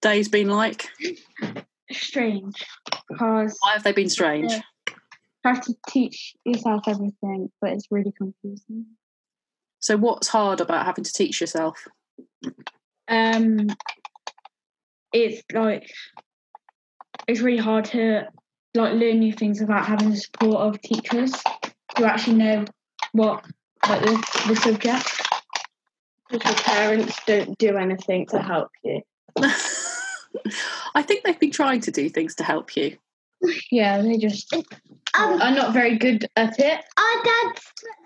days 0.00 0.26
been 0.30 0.48
like? 0.48 0.88
Strange. 1.92 2.54
Because 3.06 3.58
Why 3.60 3.74
have 3.74 3.82
they 3.82 3.92
been 3.92 4.08
strange? 4.08 4.50
Yeah. 4.50 4.62
have 5.44 5.60
to 5.66 5.74
teach 5.90 6.34
yourself 6.46 6.84
everything, 6.86 7.52
but 7.60 7.72
it's 7.72 7.88
really 7.90 8.14
confusing. 8.16 8.86
So, 9.80 9.98
what's 9.98 10.28
hard 10.28 10.62
about 10.62 10.86
having 10.86 11.04
to 11.04 11.12
teach 11.12 11.42
yourself? 11.42 11.86
Um, 13.06 13.66
it's 15.12 15.42
like 15.52 15.90
it's 17.28 17.40
really 17.40 17.62
hard 17.62 17.84
to 17.84 18.28
like 18.74 18.94
learn 18.94 19.18
new 19.18 19.34
things 19.34 19.60
without 19.60 19.84
having 19.84 20.12
the 20.12 20.16
support 20.16 20.56
of 20.56 20.80
teachers 20.80 21.34
who 21.98 22.04
actually 22.04 22.36
know 22.36 22.64
what 23.12 23.44
like 23.88 24.02
the, 24.02 24.44
the 24.48 24.56
subject. 24.56 25.22
Because 26.30 26.50
your 26.50 26.64
parents 26.64 27.18
don't 27.26 27.56
do 27.58 27.76
anything 27.76 28.26
to 28.26 28.40
help 28.40 28.70
you. 28.82 29.02
I 30.94 31.02
think 31.02 31.24
they've 31.24 31.38
been 31.38 31.50
trying 31.50 31.80
to 31.82 31.90
do 31.90 32.08
things 32.08 32.34
to 32.36 32.44
help 32.44 32.76
you. 32.76 32.96
Yeah, 33.70 34.00
they 34.00 34.16
just 34.16 34.52
Um, 34.54 35.40
Are 35.42 35.50
not 35.54 35.72
very 35.74 35.98
good 35.98 36.26
at 36.36 36.58
it. 36.58 36.84
our 36.96 37.24
dad's 37.24 37.62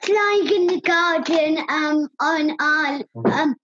lying 0.09 0.53
in 0.53 0.67
the 0.67 0.81
garden 0.81 1.59
um, 1.69 2.09
on 2.21 2.57
our 2.61 3.01
um, 3.41 3.55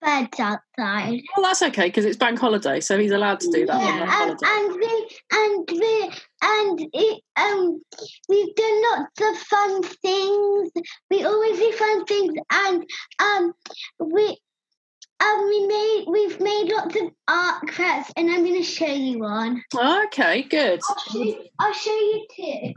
beds 0.00 0.40
outside. 0.40 1.20
Well, 1.36 1.44
that's 1.44 1.62
okay 1.62 1.86
because 1.86 2.04
it's 2.04 2.16
bank 2.16 2.38
holiday, 2.38 2.80
so 2.80 2.98
he's 2.98 3.10
allowed 3.10 3.40
to 3.40 3.50
do 3.50 3.66
that 3.66 3.80
Yeah, 3.80 4.02
um, 4.20 4.36
and 4.42 4.74
we 4.74 5.08
and 5.32 5.68
we 5.70 6.10
and 6.42 6.90
it, 6.92 7.22
um 7.36 7.80
we've 8.28 8.54
done 8.54 8.82
lots 8.92 9.20
of 9.20 9.38
fun 9.46 9.82
things. 9.82 10.70
We 11.10 11.24
always 11.24 11.58
do 11.58 11.72
fun 11.72 12.04
things, 12.04 12.34
and 12.50 12.84
um 13.18 13.52
we 14.00 14.38
um 15.20 15.46
we 15.48 15.66
made 15.66 16.04
we've 16.08 16.40
made 16.40 16.72
lots 16.72 16.96
of 16.96 17.10
art 17.28 17.68
crafts, 17.68 18.12
and 18.16 18.30
I'm 18.30 18.44
going 18.44 18.56
to 18.56 18.62
show 18.62 18.86
you 18.86 19.20
one. 19.20 19.62
Okay, 19.74 20.42
good. 20.42 20.80
I'll 20.88 21.12
show 21.12 21.22
you, 21.22 21.44
I'll 21.58 21.72
show 21.72 21.90
you 21.90 22.26
two. 22.36 22.72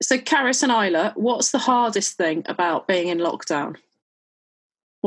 So, 0.00 0.18
Carys 0.18 0.62
and 0.62 0.70
Isla, 0.70 1.12
what's 1.16 1.50
the 1.50 1.58
hardest 1.58 2.16
thing 2.16 2.44
about 2.46 2.86
being 2.86 3.08
in 3.08 3.18
lockdown? 3.18 3.76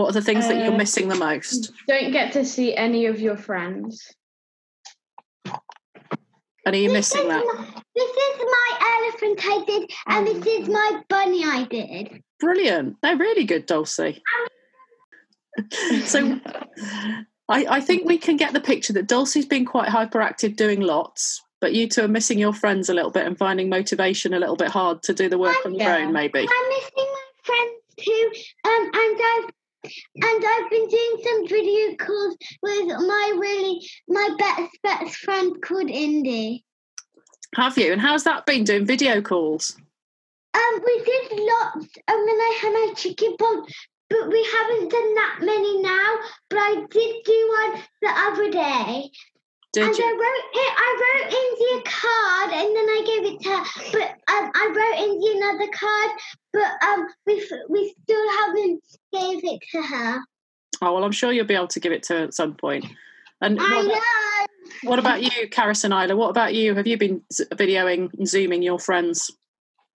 What 0.02 0.10
are 0.10 0.14
the 0.14 0.22
things 0.24 0.48
that 0.48 0.58
you're 0.58 0.74
Uh, 0.74 0.78
missing 0.78 1.10
the 1.10 1.16
most? 1.16 1.72
Don't 1.88 2.12
get 2.12 2.34
to 2.34 2.44
see 2.44 2.76
any 2.76 3.06
of 3.06 3.20
your 3.20 3.38
friends. 3.38 4.12
And 5.46 6.76
are 6.76 6.76
you 6.76 6.90
This 6.90 7.14
missing 7.14 7.28
that? 7.28 7.46
my- 7.46 7.82
this 7.96 8.10
is 8.10 8.40
my 8.40 9.04
elephant 9.04 9.40
I 9.46 9.64
did, 9.66 9.92
and 10.08 10.28
this 10.28 10.46
is 10.48 10.68
my 10.70 11.02
bunny 11.08 11.44
I 11.46 11.66
did. 11.70 12.24
Brilliant. 12.40 12.98
They're 13.04 13.16
really 13.16 13.44
good, 13.44 13.68
Dulcie. 13.68 14.24
so, 16.06 16.40
I, 17.48 17.66
I 17.70 17.80
think 17.82 18.06
we 18.08 18.18
can 18.18 18.38
get 18.38 18.54
the 18.54 18.62
picture 18.62 18.94
that 18.94 19.08
Dulcie's 19.08 19.46
been 19.46 19.66
quite 19.66 19.90
hyperactive 19.90 20.56
doing 20.56 20.82
lots, 20.82 21.44
but 21.60 21.74
you 21.76 21.88
two 21.88 22.06
are 22.06 22.08
missing 22.08 22.40
your 22.40 22.54
friends 22.54 22.90
a 22.90 22.94
little 22.96 23.12
bit 23.12 23.28
and 23.28 23.38
finding 23.38 23.70
motivation 23.70 24.34
a 24.34 24.40
little 24.40 24.56
bit 24.56 24.70
hard 24.70 25.04
to 25.04 25.14
do 25.14 25.30
the 25.30 25.38
work 25.38 25.64
on 25.64 25.74
your 25.76 25.84
Yeah. 25.90 25.98
own, 25.98 26.12
maybe. 26.12 26.40
I'm 26.40 26.70
missing 26.70 26.92
my 26.98 27.22
friends 27.44 27.82
too, 28.00 28.32
um, 28.66 28.90
and 28.94 29.22
I've 29.24 29.50
and 29.84 30.46
I've 30.46 30.70
been 30.70 30.88
doing 30.88 31.18
some 31.24 31.48
video 31.48 31.96
calls 31.96 32.38
with 32.62 32.88
my 32.88 33.38
really 33.38 33.90
my 34.08 34.30
best 34.38 34.78
best 34.84 35.16
friend 35.18 35.62
called 35.62 35.90
Indy. 35.90 36.64
Have 37.56 37.78
you? 37.78 37.92
And 37.92 38.02
how's 38.02 38.24
that 38.24 38.46
been 38.46 38.64
doing 38.64 38.86
video 38.86 39.22
calls? 39.22 39.76
Um, 40.54 40.82
we 40.86 41.04
did 41.04 41.40
lots 41.40 41.88
um, 42.08 42.26
when 42.26 42.40
I 42.40 42.60
had 42.62 42.74
my 42.74 42.94
chicken 42.96 43.36
pox, 43.38 43.74
but 44.10 44.30
we 44.30 44.48
haven't 44.54 44.92
done 44.92 45.16
that 45.16 45.38
many 45.42 45.82
now. 45.82 46.16
But 46.50 46.60
I 46.60 46.86
did 46.90 47.16
do 47.26 47.56
one 47.60 47.82
the 48.02 48.10
other 48.10 48.52
day. 48.52 49.10
Did 49.74 49.84
and 49.84 49.98
you? 49.98 50.04
I 50.04 50.12
wrote 50.12 50.48
it. 50.54 50.74
I 50.78 50.90
wrote 51.02 51.34
Indy 51.34 51.70
a 51.78 51.90
card, 51.90 52.52
and 52.54 52.76
then 52.76 52.88
I 52.90 53.02
gave 53.06 53.34
it 53.34 53.42
to 53.42 53.50
her. 53.50 53.64
But 53.94 54.34
um, 54.34 54.52
I 54.54 54.68
wrote 54.68 55.00
Indy 55.08 55.38
another 55.38 55.72
card, 55.72 56.12
but 56.52 56.88
um, 56.88 57.08
we 57.26 57.50
we 57.70 57.96
still 58.04 58.32
haven't 58.32 58.84
gave 59.14 59.44
it 59.46 59.60
to 59.72 59.82
her. 59.82 60.20
Oh 60.82 60.94
well, 60.94 61.04
I'm 61.04 61.12
sure 61.14 61.32
you'll 61.32 61.46
be 61.46 61.56
able 61.56 61.68
to 61.68 61.80
give 61.80 61.94
it 61.94 62.04
to 62.04 62.14
her 62.14 62.24
at 62.24 62.34
some 62.34 62.56
point. 62.56 62.86
And 63.40 63.60
I 63.62 63.76
what, 63.76 63.86
know. 63.86 64.90
what 64.90 65.00
about 65.00 65.24
you, 65.24 65.48
Carys 65.50 65.84
and 65.86 65.94
Isla? 65.94 66.16
What 66.16 66.30
about 66.30 66.54
you? 66.54 66.76
Have 66.76 66.86
you 66.86 66.98
been 66.98 67.22
videoing 67.32 68.14
and 68.18 68.28
zooming 68.28 68.62
your 68.62 68.78
friends? 68.78 69.32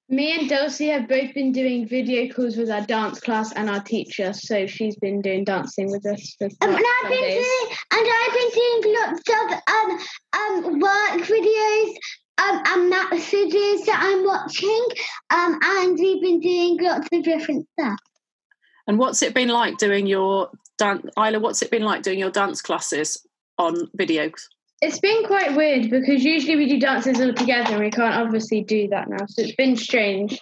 Me 0.08 0.38
and 0.38 0.48
Dulcie 0.48 0.86
have 0.88 1.08
both 1.08 1.34
been 1.34 1.50
doing 1.50 1.88
video 1.88 2.32
calls 2.32 2.56
with 2.56 2.70
our 2.70 2.82
dance 2.82 3.18
class 3.18 3.52
and 3.52 3.68
our 3.68 3.80
teacher, 3.82 4.32
so 4.32 4.64
she's 4.66 4.94
been 4.96 5.20
doing 5.20 5.42
dancing 5.42 5.90
with 5.90 6.06
us 6.06 6.36
for 6.38 6.44
Um, 6.44 6.50
about 6.60 6.76
and 6.78 6.86
I've 6.86 7.10
been 7.10 7.18
Sundays. 7.18 7.44
doing, 7.44 7.76
and 7.90 8.06
I've 8.14 8.32
been 8.32 8.50
doing 8.54 8.96
lots 9.00 9.22
of 9.28 9.60
um 9.74 9.98
um 10.38 10.80
work 10.80 11.26
videos, 11.26 11.94
um 12.38 12.62
and 12.66 12.90
messages 12.90 13.84
that 13.86 14.00
I'm 14.00 14.24
watching, 14.24 14.86
um, 15.30 15.58
and 15.60 15.98
we've 15.98 16.22
been 16.22 16.38
doing 16.38 16.78
lots 16.80 17.08
of 17.12 17.24
different 17.24 17.66
stuff. 17.72 17.98
And 18.86 19.00
what's 19.00 19.22
it 19.22 19.34
been 19.34 19.48
like 19.48 19.76
doing 19.78 20.06
your 20.06 20.50
dance, 20.78 21.04
Isla? 21.18 21.40
What's 21.40 21.62
it 21.62 21.72
been 21.72 21.82
like 21.82 22.02
doing 22.04 22.20
your 22.20 22.30
dance 22.30 22.62
classes 22.62 23.26
on 23.58 23.74
videos? 23.98 24.40
It's 24.82 25.00
been 25.00 25.24
quite 25.24 25.56
weird 25.56 25.90
because 25.90 26.22
usually 26.22 26.56
we 26.56 26.68
do 26.68 26.78
dances 26.78 27.20
all 27.20 27.32
together 27.32 27.74
and 27.74 27.84
we 27.84 27.90
can't 27.90 28.14
obviously 28.14 28.62
do 28.62 28.88
that 28.88 29.08
now. 29.08 29.24
So 29.26 29.42
it's 29.42 29.56
been 29.56 29.76
strange 29.76 30.38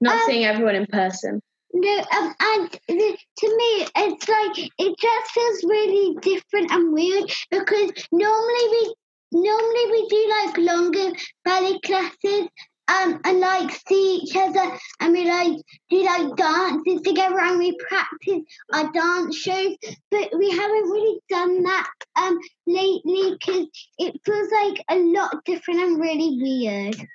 not 0.00 0.14
Um, 0.14 0.22
seeing 0.26 0.44
everyone 0.44 0.76
in 0.76 0.86
person. 0.86 1.40
No, 1.72 1.98
um, 2.16 2.34
and 2.40 2.70
the, 2.88 3.18
to 3.38 3.56
me, 3.56 3.86
it's 3.96 4.28
like 4.28 4.70
it 4.78 4.98
just 4.98 5.30
feels 5.32 5.64
really 5.64 6.16
different 6.20 6.70
and 6.70 6.92
weird 6.92 7.28
because 7.50 7.90
normally 8.12 8.66
we 8.70 8.94
normally 9.32 9.90
we 9.90 10.08
do 10.08 10.34
like 10.38 10.58
longer 10.58 11.12
ballet 11.44 11.80
classes. 11.80 12.48
Um, 12.86 13.18
and 13.24 13.40
like 13.40 13.70
see 13.88 14.16
each 14.22 14.36
other 14.36 14.76
and 15.00 15.12
we 15.12 15.26
like 15.26 15.56
do 15.88 16.02
like 16.04 16.36
dances 16.36 17.00
together 17.00 17.38
and 17.40 17.58
we 17.58 17.74
practice 17.88 18.42
our 18.74 18.92
dance 18.92 19.36
shows 19.36 19.74
but 20.10 20.28
we 20.36 20.50
haven't 20.50 20.90
really 20.90 21.18
done 21.30 21.62
that 21.62 21.88
um 22.16 22.38
lately 22.66 23.36
because 23.38 23.66
it 23.98 24.20
feels 24.26 24.48
like 24.62 24.84
a 24.90 24.96
lot 24.98 25.42
different 25.46 25.80
and 25.80 25.98
really 25.98 26.38
weird 26.42 27.08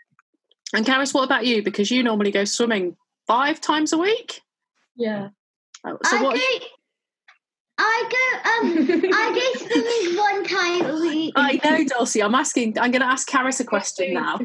And 0.74 0.86
Carys, 0.86 1.14
what 1.14 1.24
about 1.24 1.46
you? 1.46 1.62
Because 1.64 1.92
you 1.92 2.02
normally 2.02 2.32
go 2.32 2.46
swimming 2.46 2.96
five 3.28 3.62
times 3.62 3.94
a 3.94 3.98
week. 3.98 4.42
Yeah. 4.96 5.30
Oh, 5.86 5.98
So 6.04 6.18
I 6.18 6.24
what? 6.24 6.36
go 6.36 6.66
I 7.82 8.04
go 8.12 8.50
um 8.52 9.12
I 9.14 9.26
go 9.34 9.66
swimming 9.66 10.18
one 10.18 10.44
time 10.44 10.86
a 10.98 11.02
week. 11.02 11.34
I 11.36 11.60
know, 11.64 11.84
Dulcie. 11.86 12.22
I'm 12.22 12.36
asking. 12.36 12.78
I'm 12.80 12.92
going 12.92 13.02
to 13.02 13.08
ask 13.08 13.28
Carys 13.28 13.60
a 13.60 13.64
question 13.66 14.14
now. 14.14 14.38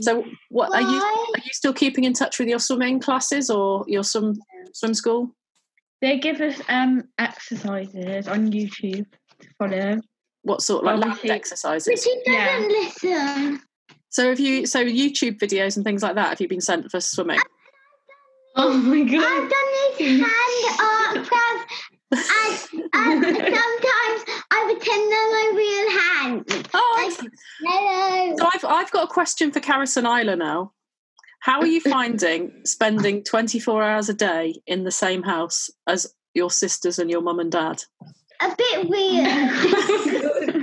So, 0.00 0.24
what 0.50 0.74
are 0.74 0.80
you? 0.82 0.88
Are 1.00 1.38
you 1.44 1.52
still 1.52 1.72
keeping 1.72 2.04
in 2.04 2.12
touch 2.12 2.38
with 2.38 2.48
your 2.48 2.58
swimming 2.58 2.98
classes 3.00 3.50
or 3.50 3.84
your 3.86 4.02
swim 4.02 4.34
swim 4.74 4.94
school? 4.94 5.30
They 6.00 6.18
give 6.18 6.40
us 6.40 6.60
um 6.68 7.04
exercises 7.18 8.26
on 8.26 8.50
YouTube 8.50 9.06
to 9.40 9.48
follow. 9.58 10.00
What 10.42 10.60
sort 10.60 10.80
of 10.82 10.86
like 10.86 10.94
land 10.98 11.12
Obviously- 11.12 11.28
But 11.28 11.34
exercises? 11.36 12.02
he 12.04 12.22
doesn't 12.26 12.70
Yeah. 13.02 13.38
listen. 13.48 13.60
So, 14.08 14.28
have 14.30 14.40
you? 14.40 14.66
So, 14.66 14.84
YouTube 14.84 15.38
videos 15.38 15.76
and 15.76 15.84
things 15.84 16.02
like 16.02 16.16
that. 16.16 16.30
Have 16.30 16.40
you 16.40 16.48
been 16.48 16.60
sent 16.60 16.90
for 16.90 17.00
swimming? 17.00 17.38
Oh 18.56 18.72
my 18.76 19.02
god! 19.04 19.22
I've 19.24 19.48
done 19.50 19.98
these 19.98 20.20
hand 20.20 20.80
art 20.80 21.26
crafts 21.28 21.74
and, 22.12 23.24
and 23.24 23.24
sometimes 23.24 24.20
I 24.50 24.64
pretend 24.66 25.12
they're 25.12 25.30
my 25.30 25.46
real 25.56 25.90
hands. 26.00 26.68
Oh, 26.74 26.94
Like, 26.96 27.06
excellent. 27.12 27.34
hello. 27.64 28.36
So 28.38 28.44
I've 28.54 28.64
I've 28.64 28.90
got 28.90 29.04
a 29.04 29.12
question 29.12 29.50
for 29.50 29.60
Carys 29.60 29.96
and 29.96 30.06
Isla 30.06 30.36
now. 30.36 30.72
How 31.40 31.60
are 31.60 31.66
you 31.66 31.80
finding 31.96 32.52
spending 32.64 33.24
24 33.24 33.82
hours 33.82 34.08
a 34.08 34.14
day 34.14 34.54
in 34.66 34.84
the 34.84 34.90
same 34.90 35.22
house 35.22 35.70
as 35.86 36.06
your 36.34 36.50
sisters 36.50 36.98
and 36.98 37.10
your 37.10 37.20
mum 37.22 37.40
and 37.40 37.50
dad? 37.52 37.82
A 38.40 38.54
bit 38.56 38.88
weird. 38.88 39.26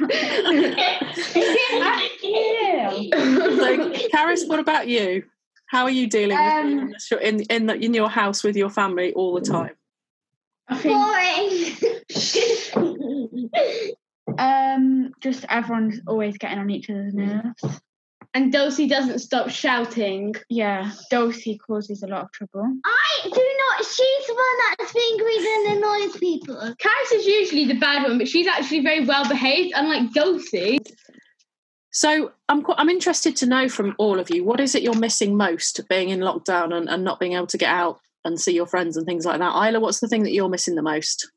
So, 3.59 3.91
Carys, 4.13 4.45
what 4.47 4.59
about 4.59 4.87
you? 4.87 5.23
How 5.67 5.83
are 5.83 5.89
you 5.89 6.07
dealing 6.07 6.37
Um, 6.37 6.67
being 6.67 6.93
in, 7.21 7.39
in 7.39 7.41
in 7.49 7.65
the, 7.67 7.75
in 7.75 7.93
your 7.93 8.09
house 8.09 8.43
with 8.43 8.55
your 8.55 8.69
family 8.69 9.13
all 9.13 9.33
the 9.39 9.41
time? 9.41 9.75
I 10.69 10.81
Boring. 10.83 11.77
um 14.37 15.11
just 15.21 15.45
everyone's 15.49 15.99
always 16.07 16.37
getting 16.37 16.59
on 16.59 16.69
each 16.69 16.89
other's 16.89 17.13
nerves. 17.13 17.81
And 18.35 18.53
Dulcie 18.53 18.87
doesn't 18.87 19.19
stop 19.19 19.49
shouting. 19.49 20.35
Yeah, 20.49 20.91
Dulcie 21.09 21.57
causes 21.57 22.03
a 22.03 22.07
lot 22.07 22.25
of 22.25 22.31
trouble. 22.31 22.61
I 22.85 23.21
do 23.23 23.29
not. 23.29 23.85
She's 23.85 24.27
the 24.27 24.35
one 24.35 24.45
that's 24.77 24.93
being 24.93 25.17
rude 25.17 25.67
and 25.67 25.77
annoys 25.77 26.15
people. 26.17 26.75
Carys 26.79 27.11
is 27.11 27.25
usually 27.25 27.65
the 27.65 27.79
bad 27.79 28.03
one, 28.03 28.19
but 28.19 28.27
she's 28.27 28.45
actually 28.45 28.81
very 28.81 29.03
well 29.03 29.27
behaved, 29.27 29.73
unlike 29.75 30.13
Dulcie. 30.13 30.77
So 31.91 32.31
I'm 32.47 32.63
qu- 32.63 32.75
I'm 32.77 32.89
interested 32.89 33.35
to 33.37 33.47
know 33.47 33.67
from 33.67 33.95
all 33.97 34.19
of 34.19 34.29
you 34.29 34.43
what 34.43 34.59
is 34.59 34.75
it 34.75 34.83
you're 34.83 34.93
missing 34.93 35.35
most 35.35 35.81
being 35.89 36.09
in 36.09 36.19
lockdown 36.19 36.71
and, 36.73 36.87
and 36.87 37.03
not 37.03 37.19
being 37.19 37.33
able 37.33 37.47
to 37.47 37.57
get 37.57 37.69
out 37.69 37.99
and 38.25 38.39
see 38.39 38.53
your 38.53 38.67
friends 38.67 38.97
and 38.97 39.05
things 39.05 39.25
like 39.25 39.39
that. 39.39 39.55
Isla, 39.55 39.79
what's 39.79 39.99
the 39.99 40.07
thing 40.07 40.23
that 40.23 40.33
you're 40.33 40.49
missing 40.49 40.75
the 40.75 40.81
most? 40.81 41.31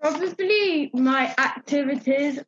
Probably 0.00 0.90
my 0.94 1.34
activities 1.38 2.40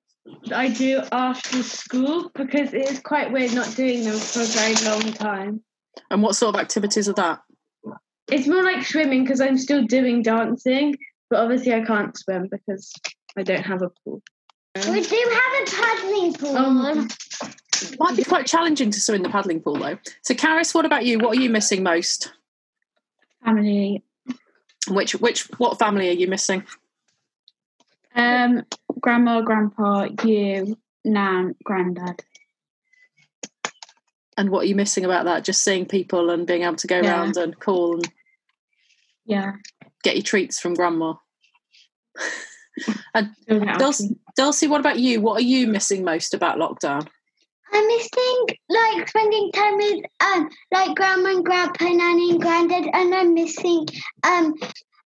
that 0.47 0.59
I 0.59 0.69
do 0.69 1.03
after 1.13 1.63
school 1.63 2.31
because 2.35 2.73
it 2.73 2.91
is 2.91 3.01
quite 3.01 3.31
weird 3.31 3.55
not 3.55 3.75
doing 3.77 4.05
them 4.05 4.19
for 4.19 4.41
a 4.41 4.45
very 4.45 4.75
long 4.85 5.13
time. 5.13 5.63
And 6.11 6.23
what 6.23 6.35
sort 6.35 6.55
of 6.55 6.61
activities 6.61 7.09
are 7.09 7.15
that? 7.15 7.41
It's 8.31 8.49
more 8.49 8.65
like 8.65 8.85
swimming 8.85 9.25
because 9.25 9.41
I'm 9.41 9.59
still 9.59 9.85
doing 9.85 10.23
dancing, 10.23 10.97
but 11.29 11.41
obviously 11.41 11.75
I 11.75 11.83
can't 11.83 12.17
swim 12.17 12.49
because 12.51 12.93
I 13.37 13.43
don't 13.43 13.63
have 13.63 13.83
a 13.83 13.91
pool. 14.03 14.23
We 14.91 15.03
do 15.03 15.31
have 15.33 15.69
a 15.69 15.71
paddling 15.71 16.35
pool. 16.35 16.57
Um, 16.57 17.09
Might 18.01 18.17
be 18.17 18.25
quite 18.25 18.47
challenging 18.47 18.91
to 18.91 19.01
swim 19.01 19.17
in 19.17 19.23
the 19.23 19.29
paddling 19.29 19.61
pool 19.61 19.77
though. 19.77 19.99
So 20.23 20.35
Carys, 20.35 20.75
what 20.75 20.85
about 20.85 21.05
you? 21.05 21.19
What 21.19 21.37
are 21.37 21.41
you 21.41 21.51
missing 21.51 21.83
most? 21.83 22.33
Family. 23.45 24.03
Which 24.89 25.15
which 25.15 25.49
what 25.59 25.79
family 25.79 26.09
are 26.09 26.13
you 26.13 26.27
missing? 26.29 26.65
Um, 28.15 28.65
grandma, 29.01 29.41
grandpa, 29.41 30.09
you, 30.25 30.77
nan, 31.05 31.55
granddad. 31.65 32.23
And 34.37 34.51
what 34.51 34.65
are 34.65 34.67
you 34.67 34.75
missing 34.75 35.05
about 35.05 35.25
that? 35.25 35.45
Just 35.45 35.63
seeing 35.63 35.87
people 35.87 36.31
and 36.31 36.47
being 36.47 36.63
able 36.63 36.77
to 36.77 36.87
go 36.87 37.01
Yeah. 37.01 37.11
around 37.11 37.37
and 37.37 37.59
call 37.59 37.95
and 37.95 38.13
Yeah. 39.25 39.53
get 40.03 40.17
your 40.17 40.23
treats 40.23 40.61
from 40.61 40.75
grandma. 40.75 41.15
and 43.15 43.35
Dulcie. 43.79 44.17
Dulcie, 44.37 44.67
what 44.67 44.81
about 44.81 44.99
you? 44.99 45.21
What 45.21 45.39
are 45.41 45.45
you 45.45 45.67
missing 45.69 46.05
most 46.05 46.35
about 46.35 46.59
lockdown? 46.59 47.09
I'm 47.75 47.87
missing 47.89 48.47
like 48.69 49.09
spending 49.09 49.51
time 49.53 49.77
with 49.77 50.05
um 50.21 50.49
like 50.73 50.97
grandma 50.97 51.31
and 51.31 51.45
grandpa, 51.45 51.85
nanny 51.85 52.31
and 52.31 52.41
granddad, 52.41 52.89
and 52.93 53.15
I'm 53.15 53.35
missing 53.35 53.87
um 54.23 54.55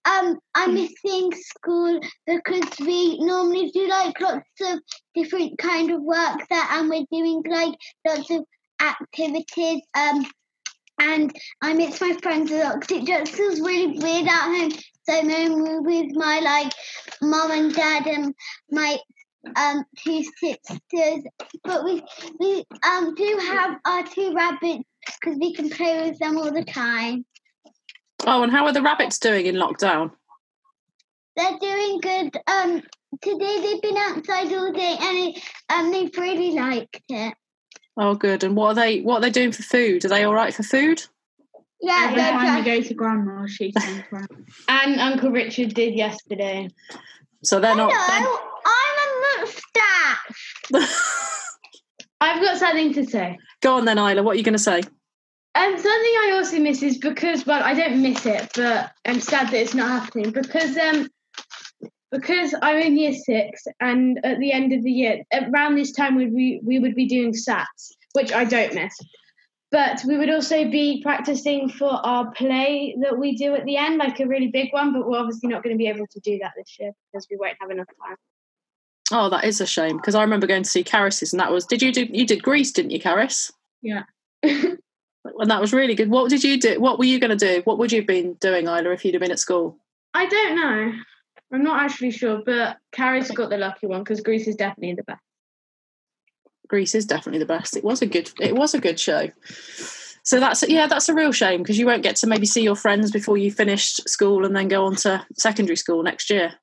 um 0.06 0.38
I'm 0.54 0.75
missing 0.75 1.30
school 1.33 2.00
because 2.26 2.68
we 2.80 3.18
normally 3.21 3.71
do 3.71 3.87
like 3.88 4.18
lots 4.21 4.49
of 4.62 4.80
different 5.14 5.59
kind 5.59 5.90
of 5.90 6.02
work 6.02 6.40
there, 6.50 6.64
and 6.71 6.88
we're 6.88 7.06
doing 7.12 7.42
like 7.49 7.75
lots 8.06 8.30
of 8.30 8.44
activities 8.80 9.83
um 9.94 10.26
and 11.00 11.33
I 11.62 11.75
miss 11.75 12.00
my 12.00 12.16
friends 12.23 12.50
a 12.50 12.59
lot 12.64 12.80
'cause 12.80 12.90
it 12.99 13.06
just 13.06 13.33
feels 13.33 13.61
really 13.61 13.99
weird 13.99 14.28
at 14.28 14.42
home. 14.42 14.71
So 14.71 15.12
I'm 15.12 15.85
with 15.85 16.12
my 16.14 16.40
like 16.40 16.73
mom 17.21 17.50
and 17.50 17.75
dad 17.75 18.06
and 18.06 18.35
my 18.71 18.99
um 19.56 19.84
two 19.98 20.22
sisters 20.22 21.24
but 21.64 21.84
we 21.84 22.02
we 22.38 22.64
um 22.86 23.14
do 23.14 23.38
have 23.46 23.76
our 23.84 24.02
two 24.06 24.32
rabbits 24.34 24.84
because 25.20 25.38
we 25.38 25.54
can 25.54 25.70
play 25.70 26.08
with 26.08 26.18
them 26.18 26.36
all 26.38 26.52
the 26.52 26.64
time. 26.64 27.24
Oh, 28.26 28.42
and 28.42 28.52
how 28.52 28.64
are 28.64 28.72
the 28.72 28.82
rabbits 28.82 29.18
doing 29.18 29.46
in 29.46 29.56
lockdown? 29.56 30.12
They're 31.36 31.58
doing 31.58 32.00
good. 32.00 32.36
Um, 32.46 32.82
today 33.20 33.60
they've 33.60 33.82
been 33.82 33.96
outside 33.96 34.52
all 34.52 34.72
day 34.72 34.96
and 35.00 35.18
it, 35.18 35.42
um 35.68 35.90
they've 35.92 36.16
really 36.16 36.52
liked 36.52 37.02
it. 37.08 37.34
Oh, 37.96 38.14
good. 38.14 38.42
And 38.42 38.56
what 38.56 38.68
are 38.68 38.74
they? 38.74 39.00
What 39.00 39.18
are 39.18 39.20
they 39.20 39.30
doing 39.30 39.52
for 39.52 39.62
food? 39.62 40.04
Are 40.04 40.08
they 40.08 40.24
all 40.24 40.34
right 40.34 40.54
for 40.54 40.62
food? 40.62 41.02
Yeah, 41.80 42.06
Every 42.08 42.22
time 42.22 42.58
we 42.58 42.64
go 42.64 42.80
to 42.80 42.94
grandma, 42.94 43.46
she 43.46 43.72
sings 43.78 44.02
grandma. 44.08 44.26
And 44.68 45.00
Uncle 45.00 45.30
Richard 45.30 45.74
did 45.74 45.94
yesterday. 45.94 46.70
So 47.42 47.60
they're 47.60 47.76
not. 47.76 47.92
Hello, 47.94 48.38
I'm 48.64 48.93
they're- 50.71 50.87
I've 52.21 52.43
got 52.43 52.59
something 52.59 52.93
to 52.95 53.04
say. 53.04 53.38
Go 53.61 53.76
on 53.76 53.85
then, 53.85 53.99
Isla. 53.99 54.23
What 54.23 54.33
are 54.33 54.38
you 54.38 54.45
going 54.45 54.54
to 54.54 54.59
say? 54.59 54.83
Um, 55.57 55.76
something 55.76 55.87
I 55.93 56.33
also 56.35 56.59
miss 56.59 56.83
is 56.83 56.99
because 56.99 57.47
well, 57.47 57.62
I 57.62 57.75
don't 57.75 58.02
miss 58.02 58.26
it, 58.26 58.50
but 58.57 58.90
I'm 59.04 59.21
sad 59.21 59.49
that 59.49 59.54
it's 59.61 59.75
not 59.75 59.88
happening 59.88 60.33
because 60.33 60.76
um 60.76 61.09
because 62.11 62.54
I'm 62.62 62.78
in 62.78 62.97
year 62.97 63.12
six, 63.12 63.64
and 63.81 64.19
at 64.25 64.38
the 64.38 64.52
end 64.52 64.73
of 64.73 64.83
the 64.83 64.90
year, 64.90 65.23
around 65.33 65.75
this 65.76 65.93
time, 65.93 66.16
we 66.16 66.26
we, 66.26 66.61
we 66.64 66.78
would 66.78 66.95
be 66.95 67.07
doing 67.07 67.33
SATs, 67.33 67.93
which 68.12 68.33
I 68.33 68.45
don't 68.45 68.75
miss. 68.75 68.95
But 69.71 70.02
we 70.07 70.16
would 70.16 70.31
also 70.31 70.71
be 70.71 71.02
practicing 71.02 71.69
for 71.69 71.90
our 71.90 72.31
play 72.33 72.97
that 73.02 73.19
we 73.19 73.37
do 73.37 73.54
at 73.54 73.64
the 73.64 73.76
end, 73.76 73.99
like 73.99 74.21
a 74.21 74.26
really 74.26 74.49
big 74.49 74.73
one. 74.73 74.93
But 74.93 75.09
we're 75.09 75.19
obviously 75.19 75.49
not 75.49 75.62
going 75.62 75.75
to 75.75 75.78
be 75.78 75.88
able 75.88 76.07
to 76.07 76.21
do 76.21 76.38
that 76.38 76.52
this 76.57 76.76
year 76.78 76.93
because 77.12 77.26
we 77.31 77.37
won't 77.37 77.57
have 77.61 77.71
enough 77.71 77.88
time. 78.07 78.16
Oh, 79.16 79.30
that 79.30 79.44
is 79.44 79.61
a 79.61 79.66
shame 79.66 79.97
because 79.97 80.16
I 80.16 80.23
remember 80.23 80.49
going 80.49 80.64
to 80.64 80.68
see 80.68 80.83
Carys's, 80.83 81.33
and 81.33 81.38
that 81.38 81.52
was. 81.52 81.64
Did 81.66 81.83
you 81.83 81.92
do? 81.92 82.04
You 82.11 82.26
did 82.26 82.42
Grease, 82.42 82.73
didn't 82.73 82.90
you, 82.90 83.00
Carys? 83.00 83.52
Yeah. 83.80 84.02
and 84.42 84.80
that 85.47 85.61
was 85.61 85.73
really 85.73 85.94
good. 85.94 86.11
What 86.11 86.30
did 86.30 86.42
you 86.42 86.61
do? 86.61 86.80
What 86.80 86.99
were 86.99 87.04
you 87.04 87.21
going 87.21 87.37
to 87.37 87.37
do? 87.37 87.62
What 87.62 87.78
would 87.78 87.92
you 87.92 88.00
have 88.00 88.09
been 88.09 88.35
doing, 88.35 88.66
Isla, 88.66 88.90
if 88.90 89.04
you'd 89.04 89.14
have 89.14 89.21
been 89.21 89.30
at 89.30 89.38
school? 89.38 89.78
I 90.14 90.26
don't 90.26 90.56
know. 90.56 90.92
I'm 91.52 91.62
not 91.62 91.85
actually 91.85 92.11
sure, 92.11 92.42
but 92.44 92.78
Carys 92.90 93.30
got 93.30 93.50
the 93.50 93.56
lucky 93.56 93.87
one 93.87 94.02
because 94.02 94.21
Grease 94.21 94.49
is 94.49 94.56
definitely 94.56 94.97
the 94.97 95.04
best. 95.04 95.23
Grease 96.66 96.97
is 96.97 97.06
definitely 97.06 97.38
the 97.38 97.47
best. 97.47 97.76
It 97.76 97.85
was 97.85 98.02
a 98.02 98.06
good. 98.06 98.33
It 98.40 98.56
was 98.56 98.75
a 98.75 98.80
good 98.80 98.99
show. 98.99 99.30
So 100.25 100.40
that's 100.40 100.68
yeah, 100.68 100.88
that's 100.88 101.09
a 101.09 101.14
real 101.14 101.30
shame 101.30 101.62
because 101.62 101.78
you 101.78 101.87
won't 101.87 102.02
get 102.02 102.16
to 102.16 102.26
maybe 102.26 102.47
see 102.47 102.62
your 102.62 102.75
friends 102.75 103.12
before 103.12 103.37
you 103.37 103.52
finished 103.52 104.09
school 104.09 104.44
and 104.44 104.56
then 104.56 104.66
go 104.66 104.87
on 104.87 104.97
to 104.97 105.25
secondary 105.37 105.76
school 105.76 106.02
next 106.02 106.30
year. 106.30 106.54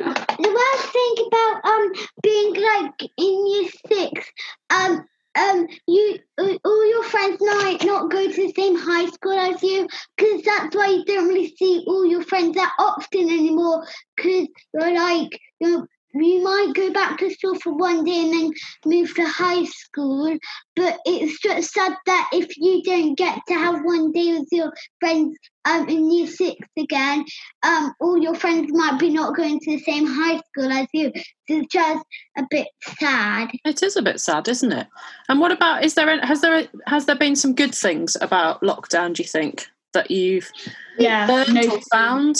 The 0.00 0.54
worst 0.54 0.92
thing 0.92 1.26
about 1.26 1.64
um 1.64 1.92
being 2.22 2.54
like 2.54 3.02
in 3.18 3.46
year 3.46 3.70
six, 3.86 4.32
um 4.70 5.04
um 5.38 5.66
you 5.86 6.18
uh, 6.38 6.56
all 6.64 6.88
your 6.90 7.04
friends 7.04 7.36
might 7.40 7.84
not 7.84 8.10
go 8.10 8.26
to 8.26 8.34
the 8.34 8.52
same 8.56 8.76
high 8.76 9.06
school 9.10 9.38
as 9.38 9.62
you 9.62 9.86
because 10.16 10.42
that's 10.42 10.74
why 10.74 10.86
you 10.88 11.04
don't 11.04 11.28
really 11.28 11.54
see 11.54 11.84
all 11.86 12.06
your 12.06 12.22
friends 12.22 12.54
that 12.56 12.72
often 12.78 13.28
anymore 13.28 13.86
because 14.16 14.48
you're 14.72 14.94
like 14.94 15.38
you're 15.60 15.86
you 16.14 16.42
might 16.42 16.72
go 16.74 16.92
back 16.92 17.18
to 17.18 17.30
school 17.30 17.54
for 17.56 17.72
one 17.72 18.04
day 18.04 18.20
and 18.20 18.32
then 18.32 18.52
move 18.84 19.14
to 19.14 19.24
high 19.26 19.64
school, 19.64 20.36
but 20.76 20.98
it's 21.04 21.40
just 21.40 21.72
sad 21.72 21.94
that 22.06 22.30
if 22.32 22.48
you 22.56 22.82
don't 22.82 23.16
get 23.16 23.40
to 23.48 23.54
have 23.54 23.80
one 23.84 24.12
day 24.12 24.38
with 24.38 24.48
your 24.50 24.72
friends 24.98 25.36
um, 25.64 25.88
in 25.88 26.10
year 26.10 26.26
six 26.26 26.56
again, 26.78 27.24
um, 27.62 27.92
all 28.00 28.18
your 28.18 28.34
friends 28.34 28.72
might 28.72 28.98
be 28.98 29.10
not 29.10 29.36
going 29.36 29.60
to 29.60 29.70
the 29.72 29.82
same 29.82 30.06
high 30.06 30.40
school 30.48 30.72
as 30.72 30.86
you. 30.92 31.12
So 31.14 31.58
it's 31.58 31.72
just 31.72 32.04
a 32.36 32.44
bit 32.50 32.68
sad. 32.98 33.50
It 33.64 33.82
is 33.82 33.96
a 33.96 34.02
bit 34.02 34.20
sad, 34.20 34.48
isn't 34.48 34.72
it? 34.72 34.86
And 35.28 35.40
what 35.40 35.52
about 35.52 35.84
is 35.84 35.94
there 35.94 36.20
has 36.24 36.40
there 36.40 36.68
has 36.86 37.06
there 37.06 37.16
been 37.16 37.36
some 37.36 37.54
good 37.54 37.74
things 37.74 38.16
about 38.20 38.62
lockdown? 38.62 39.14
Do 39.14 39.22
you 39.22 39.28
think 39.28 39.66
that 39.92 40.10
you've 40.10 40.50
Yeah. 40.98 41.26
learned 41.26 41.54
no 41.54 41.74
or 41.74 41.80
found 41.92 42.36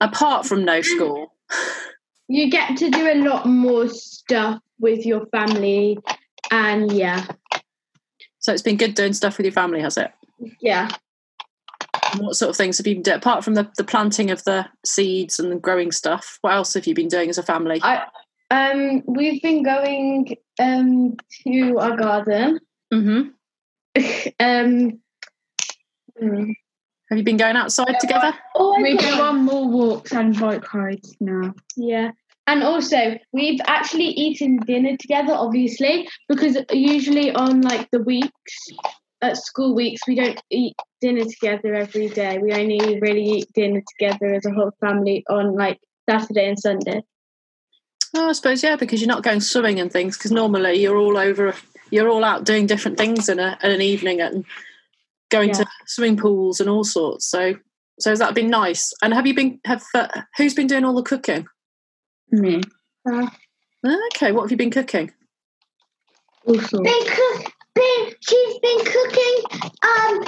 apart 0.00 0.46
from 0.46 0.64
no 0.64 0.82
school? 0.82 1.32
You 2.28 2.50
get 2.50 2.76
to 2.78 2.90
do 2.90 3.10
a 3.12 3.14
lot 3.22 3.46
more 3.46 3.88
stuff 3.88 4.60
with 4.80 5.06
your 5.06 5.26
family, 5.26 5.98
and 6.50 6.90
yeah, 6.92 7.26
So 8.38 8.52
it's 8.52 8.62
been 8.62 8.76
good 8.76 8.94
doing 8.94 9.12
stuff 9.12 9.36
with 9.38 9.44
your 9.46 9.52
family, 9.52 9.80
has 9.80 9.96
it? 9.96 10.10
yeah. 10.60 10.88
And 12.12 12.22
what 12.22 12.36
sort 12.36 12.50
of 12.50 12.56
things 12.56 12.78
have 12.78 12.86
you 12.86 12.94
been 12.94 13.02
doing 13.02 13.16
apart 13.16 13.42
from 13.44 13.54
the, 13.54 13.68
the 13.76 13.84
planting 13.84 14.30
of 14.30 14.44
the 14.44 14.66
seeds 14.84 15.38
and 15.38 15.50
the 15.50 15.56
growing 15.56 15.90
stuff? 15.92 16.38
What 16.42 16.54
else 16.54 16.74
have 16.74 16.86
you 16.86 16.94
been 16.94 17.08
doing 17.08 17.28
as 17.30 17.38
a 17.38 17.42
family? 17.42 17.80
I 17.82 18.04
um 18.50 19.02
we've 19.06 19.42
been 19.42 19.62
going 19.64 20.36
um 20.60 21.16
to 21.44 21.78
our 21.78 21.96
garden. 21.96 22.60
hmm 22.92 23.22
um 24.40 25.00
hmm. 26.18 26.50
Have 27.10 27.18
you 27.18 27.24
been 27.24 27.36
going 27.36 27.56
outside 27.56 27.98
together? 28.00 28.34
oh, 28.56 28.80
We 28.82 28.94
okay. 28.94 29.10
go 29.16 29.22
on 29.22 29.44
more 29.44 29.68
walks 29.68 30.12
and 30.12 30.38
bike 30.38 30.72
rides 30.74 31.16
now. 31.20 31.54
yeah. 31.76 32.10
And 32.48 32.62
also, 32.62 33.18
we've 33.32 33.60
actually 33.66 34.06
eaten 34.06 34.58
dinner 34.58 34.96
together, 34.96 35.32
obviously, 35.32 36.08
because 36.28 36.56
usually 36.70 37.32
on 37.32 37.60
like 37.62 37.90
the 37.90 38.00
weeks, 38.00 38.68
at 39.20 39.36
school 39.36 39.74
weeks, 39.74 40.02
we 40.06 40.14
don't 40.14 40.40
eat 40.50 40.76
dinner 41.00 41.24
together 41.24 41.74
every 41.74 42.08
day. 42.08 42.38
We 42.38 42.52
only 42.52 43.00
really 43.00 43.24
eat 43.24 43.52
dinner 43.52 43.82
together 43.98 44.32
as 44.34 44.46
a 44.46 44.52
whole 44.52 44.72
family 44.80 45.24
on 45.28 45.54
like 45.54 45.80
Saturday 46.08 46.48
and 46.48 46.58
Sunday. 46.58 47.02
Oh, 48.14 48.28
I 48.28 48.32
suppose 48.32 48.62
yeah, 48.62 48.76
because 48.76 49.00
you're 49.00 49.08
not 49.08 49.24
going 49.24 49.40
swimming 49.40 49.80
and 49.80 49.92
things. 49.92 50.16
Because 50.16 50.30
normally 50.30 50.80
you're 50.80 50.96
all 50.96 51.18
over, 51.18 51.52
you're 51.90 52.08
all 52.08 52.22
out 52.22 52.44
doing 52.44 52.66
different 52.66 52.96
things 52.96 53.28
in, 53.28 53.40
a, 53.40 53.58
in 53.62 53.72
an 53.72 53.82
evening 53.82 54.20
and 54.20 54.44
going 55.30 55.52
to 55.52 55.66
swimming 55.86 56.16
pools 56.16 56.60
and 56.60 56.68
all 56.70 56.84
sorts. 56.84 57.26
So, 57.30 57.54
so 57.98 58.10
has 58.10 58.18
that 58.18 58.34
been 58.34 58.48
nice? 58.50 58.92
And 59.02 59.12
have 59.14 59.26
you 59.26 59.34
been? 59.34 59.60
Have 59.66 59.82
uh, 59.94 60.08
who's 60.36 60.54
been 60.54 60.66
doing 60.66 60.84
all 60.84 60.94
the 60.94 61.02
cooking? 61.02 61.46
Me. 62.30 62.60
Okay, 63.06 64.32
what 64.32 64.42
have 64.42 64.50
you 64.50 64.56
been 64.56 64.70
cooking? 64.70 65.12
Also. 66.46 66.82
Been 66.82 67.06
cook, 67.06 67.52
been, 67.74 68.12
she's 68.20 68.58
been 68.58 68.84
cooking 68.84 69.42
um 69.82 70.24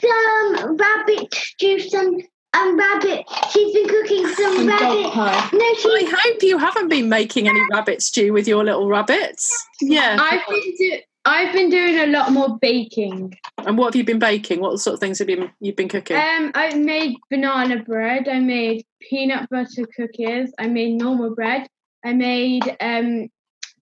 some 0.00 0.76
rabbit 0.76 1.34
stew, 1.34 1.78
some 1.80 2.16
um 2.54 2.78
rabbit. 2.78 3.24
She's 3.50 3.72
been 3.74 3.88
cooking 3.88 4.26
some 4.34 4.60
And 4.60 4.68
dog 4.68 4.80
rabbit. 4.80 5.12
pie. 5.12 5.48
No, 5.52 5.60
I 5.64 6.14
hope 6.24 6.42
you 6.42 6.58
haven't 6.58 6.88
been 6.88 7.08
making 7.08 7.48
any 7.48 7.60
rabbit 7.70 8.02
stew 8.02 8.32
with 8.32 8.46
your 8.48 8.64
little 8.64 8.88
rabbits. 8.88 9.50
Yeah. 9.80 10.16
I've 10.20 10.46
been 10.48 10.74
do- 10.78 11.00
I've 11.24 11.52
been 11.52 11.70
doing 11.70 11.98
a 12.00 12.06
lot 12.06 12.32
more 12.32 12.58
baking. 12.58 13.38
And 13.58 13.78
what 13.78 13.86
have 13.86 13.96
you 13.96 14.04
been 14.04 14.18
baking? 14.18 14.60
What 14.60 14.80
sort 14.80 14.94
of 14.94 15.00
things 15.00 15.20
have 15.20 15.30
you 15.30 15.36
been, 15.36 15.50
you've 15.60 15.76
been 15.76 15.88
cooking? 15.88 16.16
Um, 16.16 16.50
I 16.54 16.74
made 16.74 17.16
banana 17.30 17.82
bread. 17.82 18.28
I 18.28 18.40
made 18.40 18.84
peanut 19.00 19.48
butter 19.48 19.86
cookies. 19.96 20.52
I 20.58 20.66
made 20.66 20.94
normal 20.94 21.34
bread. 21.34 21.68
I 22.04 22.12
made 22.12 22.76
um 22.80 23.28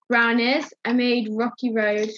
brownies. 0.09 0.73
I 0.85 0.93
made 0.93 1.29
Rocky 1.31 1.73
Road. 1.73 2.11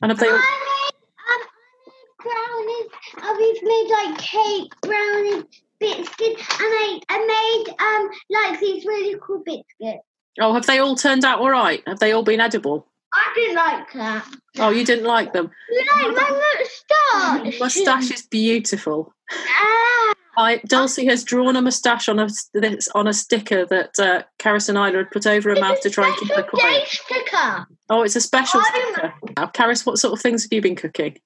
and 0.00 0.10
have 0.10 0.18
they 0.18 0.28
I 0.28 0.30
made 0.30 0.94
um 1.28 1.42
I 1.42 1.46
made 1.86 2.88
brownies. 3.18 3.28
Uh, 3.28 3.34
we've 3.38 3.62
made 3.62 3.90
like 3.90 4.18
cake, 4.18 4.72
brownies, 4.80 5.44
biscuits, 5.78 6.40
and 6.40 6.72
I 6.72 7.00
I 7.10 7.26
made 7.26 7.74
um 7.78 8.10
like 8.30 8.60
these 8.60 8.86
really 8.86 9.18
cool 9.20 9.42
biscuits. 9.44 10.06
oh, 10.40 10.54
have 10.54 10.64
they 10.66 10.78
all 10.78 10.96
turned 10.96 11.26
out 11.26 11.40
all 11.40 11.50
right? 11.50 11.82
Have 11.86 11.98
they 11.98 12.12
all 12.12 12.22
been 12.22 12.40
edible? 12.40 12.86
I 13.12 13.32
didn't 13.34 13.56
like 13.56 13.92
that. 13.94 14.26
Oh, 14.58 14.70
you 14.70 14.84
didn't 14.84 15.04
like 15.06 15.32
them. 15.32 15.50
You 15.70 15.84
like 15.96 16.16
my 16.16 16.54
moustache? 16.58 17.58
Mustache 17.60 18.10
is 18.12 18.22
beautiful. 18.26 19.12
Ah, 19.32 20.12
I, 20.36 20.60
Dulcie 20.66 21.06
has 21.06 21.24
drawn 21.24 21.56
a 21.56 21.62
moustache 21.62 22.08
on 22.08 22.18
a 22.18 22.28
this, 22.54 22.88
on 22.94 23.06
a 23.08 23.12
sticker 23.12 23.66
that 23.66 23.98
uh, 23.98 24.22
Carys 24.38 24.68
and 24.68 24.78
Isla 24.78 24.98
had 24.98 25.10
put 25.10 25.26
over 25.26 25.52
her 25.54 25.60
mouth 25.60 25.80
to 25.82 25.90
try 25.90 26.06
and 26.08 26.16
keep 26.18 26.28
her 26.28 26.34
special 26.48 26.58
day 26.58 26.60
quiet. 26.60 26.88
sticker. 26.88 27.66
Oh, 27.90 28.02
it's 28.02 28.16
a 28.16 28.20
special 28.20 28.60
I'm- 28.60 28.72
sticker. 28.72 29.14
Now, 29.36 29.46
Carys, 29.48 29.84
what 29.84 29.98
sort 29.98 30.14
of 30.14 30.20
things 30.20 30.44
have 30.44 30.52
you 30.52 30.62
been 30.62 30.76
cooking? 30.76 31.18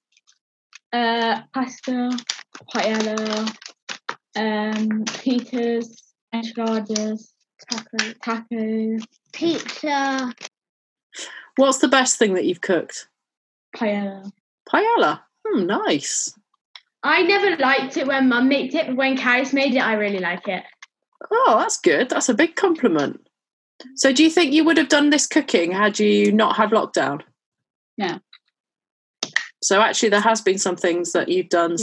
Uh, 0.92 1.42
pasta, 1.52 2.16
paella, 2.72 3.48
um, 4.36 5.04
pitas, 5.04 5.86
enchiladas, 6.32 7.32
taco, 7.70 8.12
tacos, 8.24 9.04
Pizza. 9.32 10.32
What's 11.56 11.78
the 11.78 11.88
best 11.88 12.18
thing 12.18 12.34
that 12.34 12.44
you've 12.44 12.60
cooked? 12.60 13.08
paella. 13.76 14.30
Paella. 14.68 15.20
Hmm, 15.46 15.66
nice. 15.66 16.32
I 17.02 17.22
never 17.22 17.56
liked 17.56 17.96
it 17.96 18.06
when 18.06 18.28
Mum 18.28 18.48
made 18.48 18.74
it, 18.74 18.86
but 18.86 18.96
when 18.96 19.16
Carys 19.16 19.52
made 19.52 19.74
it, 19.74 19.80
I 19.80 19.94
really 19.94 20.20
like 20.20 20.48
it. 20.48 20.64
Oh, 21.30 21.56
that's 21.58 21.78
good. 21.78 22.08
That's 22.08 22.28
a 22.28 22.34
big 22.34 22.56
compliment. 22.56 23.20
So, 23.96 24.12
do 24.12 24.22
you 24.22 24.30
think 24.30 24.52
you 24.52 24.64
would 24.64 24.78
have 24.78 24.88
done 24.88 25.10
this 25.10 25.26
cooking 25.26 25.72
had 25.72 25.98
you 25.98 26.32
not 26.32 26.56
had 26.56 26.70
lockdown? 26.70 27.22
No. 27.98 28.20
So, 29.62 29.80
actually, 29.80 30.10
there 30.10 30.20
has 30.20 30.40
been 30.40 30.58
some 30.58 30.76
things 30.76 31.12
that 31.12 31.28
you've 31.28 31.48
done. 31.48 31.76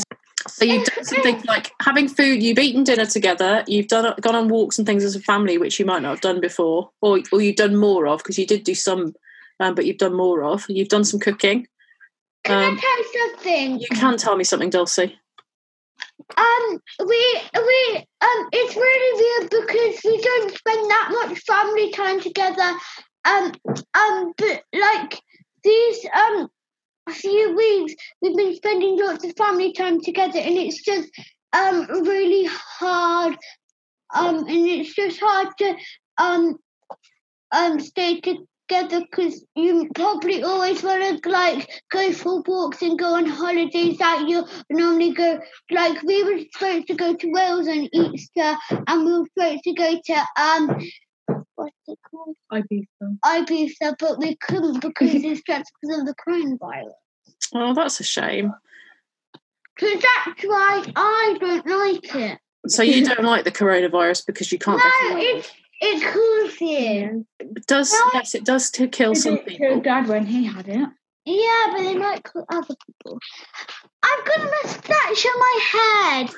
So, 0.48 0.66
you've 0.66 0.86
done 0.86 1.06
some 1.06 1.22
things 1.22 1.46
like 1.46 1.72
having 1.82 2.08
food. 2.08 2.42
You've 2.42 2.60
eaten 2.60 2.84
dinner 2.84 3.06
together. 3.06 3.64
You've 3.68 3.88
done 3.88 4.14
gone 4.22 4.36
on 4.36 4.48
walks 4.48 4.80
and 4.80 4.88
things 4.88 5.04
as 5.04 5.16
a 5.16 5.22
family, 5.22 5.58
which 5.58 5.80
you 5.80 5.86
might 5.86 6.02
not 6.02 6.10
have 6.12 6.22
done 6.22 6.42
before, 6.42 6.90
or 7.02 7.20
or 7.32 7.42
you've 7.42 7.58
done 7.58 7.76
more 7.76 8.08
of 8.08 8.20
because 8.20 8.40
you 8.40 8.48
did 8.48 8.64
do 8.64 8.74
some, 8.74 9.14
um, 9.62 9.76
but 9.76 9.86
you've 9.86 9.98
done 9.98 10.16
more 10.16 10.44
of. 10.44 10.66
You've 10.68 10.90
done 10.90 11.04
some 11.04 11.20
cooking. 11.20 11.68
Can 12.44 12.58
Um, 12.58 12.78
I 12.78 12.80
tell 12.82 12.98
you 12.98 13.30
something? 13.30 13.80
You 13.80 13.88
can 13.94 14.18
tell 14.18 14.36
me 14.36 14.44
something, 14.44 14.70
Dulcie. 14.72 15.16
Um, 16.38 16.80
we 17.00 17.42
we 17.56 18.06
um, 18.22 18.50
it's 18.52 18.76
really 18.76 19.22
weird 19.22 19.50
because 19.50 20.02
we 20.04 20.22
don't 20.22 20.56
spend 20.56 20.90
that 20.90 21.10
much 21.12 21.40
family 21.42 21.92
time 21.92 22.20
together. 22.20 22.74
Um, 23.26 23.52
um, 23.94 24.34
but 24.38 24.64
like 24.74 25.22
these 25.64 26.06
um 26.16 26.50
few 27.12 27.56
weeks, 27.56 27.94
we've 28.22 28.38
been 28.38 28.56
spending 28.56 28.98
lots 29.00 29.26
of 29.26 29.36
family 29.36 29.74
time 29.74 30.02
together, 30.02 30.40
and 30.40 30.58
it's 30.58 30.84
just 30.84 31.10
um 31.54 31.86
really 31.90 32.46
hard. 32.46 33.38
Um, 34.16 34.38
and 34.48 34.68
it's 34.68 34.94
just 34.96 35.20
hard 35.20 35.50
to 35.60 35.76
um 36.18 36.58
um 37.52 37.80
stay 37.80 38.22
together 38.72 39.02
because 39.02 39.44
you 39.56 39.90
probably 39.96 40.44
always 40.44 40.82
want 40.84 41.24
to 41.24 41.30
like 41.30 41.70
go 41.92 42.12
for 42.14 42.42
walks 42.42 42.82
and 42.82 42.98
go 42.98 43.16
on 43.16 43.26
holidays 43.26 43.98
that 43.98 44.28
you 44.28 44.46
normally 44.70 45.14
go. 45.14 45.40
Like 45.70 46.02
we 46.04 46.24
were 46.24 46.40
supposed 46.52 46.88
to 46.88 46.96
go 46.96 47.14
to 47.16 47.32
Wales 47.32 47.68
on 47.68 47.90
Easter, 47.94 48.58
and 48.88 49.06
we 49.06 49.20
were 49.20 49.28
supposed 49.38 49.64
to 49.64 49.74
go 49.74 50.00
to 50.06 50.26
um. 50.42 50.82
What's 51.56 51.76
it 51.88 52.00
called? 52.10 52.36
Ibiza. 52.52 53.18
Ibiza, 53.24 53.96
but 54.00 54.18
we 54.18 54.36
couldn't 54.38 54.82
because 54.82 55.14
it's 55.14 55.42
just 55.42 55.72
because 55.82 56.00
of 56.00 56.08
the 56.08 56.16
coronavirus. 56.16 56.92
Oh, 57.54 57.74
that's 57.74 58.00
a 58.00 58.04
shame. 58.04 58.54
Because 59.76 60.02
that's 60.02 60.44
why 60.44 60.84
I 60.96 61.38
don't 61.40 61.68
like 61.68 62.16
it. 62.16 62.40
So 62.68 62.84
you 62.84 63.06
don't 63.06 63.26
like 63.26 63.44
the 63.44 63.52
coronavirus 63.52 64.26
because 64.26 64.52
you 64.52 64.58
can't. 64.60 64.82
go 64.82 65.10
No, 65.10 65.18
it's 65.18 65.52
it 65.82 66.02
kills 66.02 66.62
you. 66.62 67.26
It 67.40 67.66
does 67.68 67.92
No. 67.92 68.00
yes, 68.14 68.36
it 68.36 68.46
does 68.46 68.70
to 68.72 68.88
kill 68.88 69.16
some 69.16 69.36
It 69.38 69.46
killed 69.46 69.58
people. 69.58 69.82
Dad 69.82 70.08
when 70.08 70.26
he 70.26 70.46
had 70.46 70.68
it. 70.68 70.88
Yeah, 71.26 71.68
but 71.72 71.84
they 71.84 71.96
might 71.96 72.24
kill 72.24 72.46
other 72.50 72.76
people. 72.88 73.20
I've 74.04 74.26
got 74.26 74.40
a 74.40 74.52
moustache 74.64 75.26
on 75.26 75.40
my 75.40 75.60
head. 75.74 76.30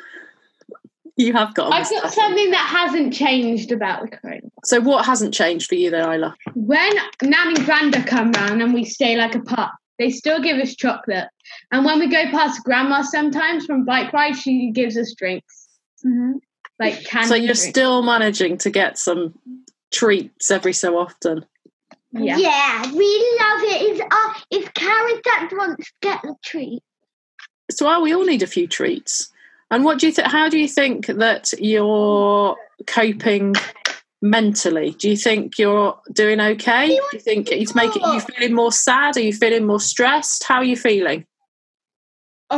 You 1.15 1.33
have 1.33 1.53
got. 1.53 1.71
A 1.71 1.75
I've 1.75 1.89
got 1.89 2.11
something 2.11 2.51
that 2.51 2.65
hasn't 2.67 3.13
changed 3.13 3.71
about 3.71 4.01
the 4.01 4.17
coronavirus. 4.17 4.49
So 4.65 4.81
what 4.81 5.05
hasn't 5.05 5.33
changed 5.33 5.67
for 5.67 5.75
you 5.75 5.91
then, 5.91 6.11
Isla? 6.11 6.35
When 6.55 6.91
Nan 7.21 7.49
and 7.49 7.57
Granda 7.57 8.05
come 8.07 8.31
round 8.31 8.61
and 8.61 8.73
we 8.73 8.83
stay 8.83 9.15
like 9.15 9.35
apart, 9.35 9.71
they 9.99 10.09
still 10.09 10.41
give 10.41 10.57
us 10.57 10.75
chocolate. 10.75 11.27
And 11.71 11.85
when 11.85 11.99
we 11.99 12.07
go 12.07 12.29
past 12.31 12.63
Grandma 12.63 13.03
sometimes 13.03 13.65
from 13.65 13.85
bike 13.85 14.11
ride, 14.11 14.35
she 14.35 14.71
gives 14.71 14.97
us 14.97 15.13
drinks. 15.15 15.67
Mm-hmm. 16.05 16.37
Like 16.79 17.03
candy 17.03 17.27
So 17.29 17.35
you're 17.35 17.47
drinks. 17.47 17.69
still 17.69 18.03
managing 18.03 18.57
to 18.59 18.69
get 18.69 18.97
some 18.97 19.33
treats 19.91 20.51
every 20.51 20.73
so 20.73 20.97
often. 20.97 21.45
Yeah. 22.11 22.91
we 22.91 23.37
love 23.39 23.61
it. 23.63 23.81
It's 23.81 24.01
uh, 24.01 24.33
it's 24.51 24.69
Carrie 24.69 25.21
that 25.25 25.49
wants 25.51 25.87
to 25.87 25.93
get 26.01 26.21
the 26.21 26.35
treat. 26.43 26.83
So 27.71 27.85
well, 27.85 28.01
we 28.01 28.13
all 28.13 28.25
need 28.25 28.43
a 28.43 28.47
few 28.47 28.67
treats. 28.67 29.31
And 29.71 29.83
what 29.83 29.97
do 29.99 30.05
you 30.05 30.13
think? 30.13 30.27
How 30.27 30.49
do 30.49 30.59
you 30.59 30.67
think 30.67 31.07
that 31.07 31.53
you're 31.57 32.55
coping 32.85 33.55
mentally? 34.21 34.91
Do 34.91 35.09
you 35.09 35.17
think 35.17 35.57
you're 35.57 35.97
doing 36.11 36.39
okay? 36.39 36.87
Do 36.87 36.93
you 37.13 37.19
think 37.19 37.51
it's 37.51 37.73
making 37.73 38.03
you 38.03 38.19
feeling 38.19 38.53
more 38.53 38.71
sad? 38.71 39.17
Are 39.17 39.21
you 39.21 39.33
feeling 39.33 39.65
more 39.65 39.79
stressed? 39.79 40.43
How 40.43 40.57
are 40.57 40.63
you 40.63 40.77
feeling? 40.77 41.25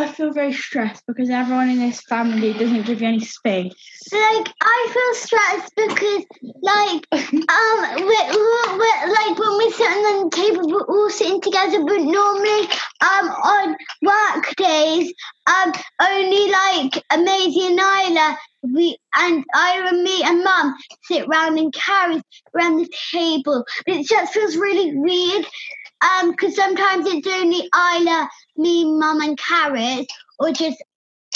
I 0.02 0.08
feel 0.08 0.32
very 0.32 0.52
stressed 0.54 1.06
because 1.08 1.30
everyone 1.30 1.70
in 1.70 1.80
this 1.80 2.02
family 2.02 2.54
doesn't 2.54 2.84
give 2.84 3.02
you 3.02 3.08
any 3.08 3.20
space. 3.20 3.74
Like 4.12 4.54
I 4.62 4.90
feel 4.94 5.14
stressed 5.16 5.74
because 5.76 6.26
like 6.62 7.08
um 7.12 7.96
we're, 7.96 8.30
we're, 8.34 8.78
we're, 8.78 9.14
like 9.14 9.40
when 9.40 9.58
we're 9.58 9.72
sitting 9.72 10.04
on 10.06 10.30
the 10.30 10.36
table 10.36 10.70
we're 10.70 10.86
all 10.86 11.10
sitting 11.10 11.42
together 11.42 11.84
but 11.84 12.02
normally 12.02 12.68
um 13.02 13.30
on 13.30 13.76
work 14.02 14.56
days 14.58 15.14
um 15.48 15.72
only 16.02 16.52
like 16.52 17.04
Maisie 17.18 17.68
and 17.68 17.80
Isla 17.80 18.38
we 18.74 18.98
and 19.16 19.44
Ira 19.54 19.90
and 19.90 20.04
me 20.04 20.24
and 20.24 20.44
Mum 20.44 20.76
sit 21.04 21.28
round 21.28 21.58
and 21.58 21.74
carry 21.74 22.22
around 22.56 22.78
the 22.78 22.90
table. 23.12 23.64
It 23.86 24.08
just 24.08 24.34
feels 24.34 24.56
really 24.56 24.96
weird. 24.96 25.46
Um, 26.02 26.32
because 26.32 26.56
sometimes 26.56 27.08
it's 27.08 27.28
only 27.28 27.70
Isla, 27.74 28.30
me, 28.58 28.86
Mum, 28.98 29.22
and 29.22 29.38
Carrot, 29.38 30.08
or 30.40 30.52
just 30.52 30.78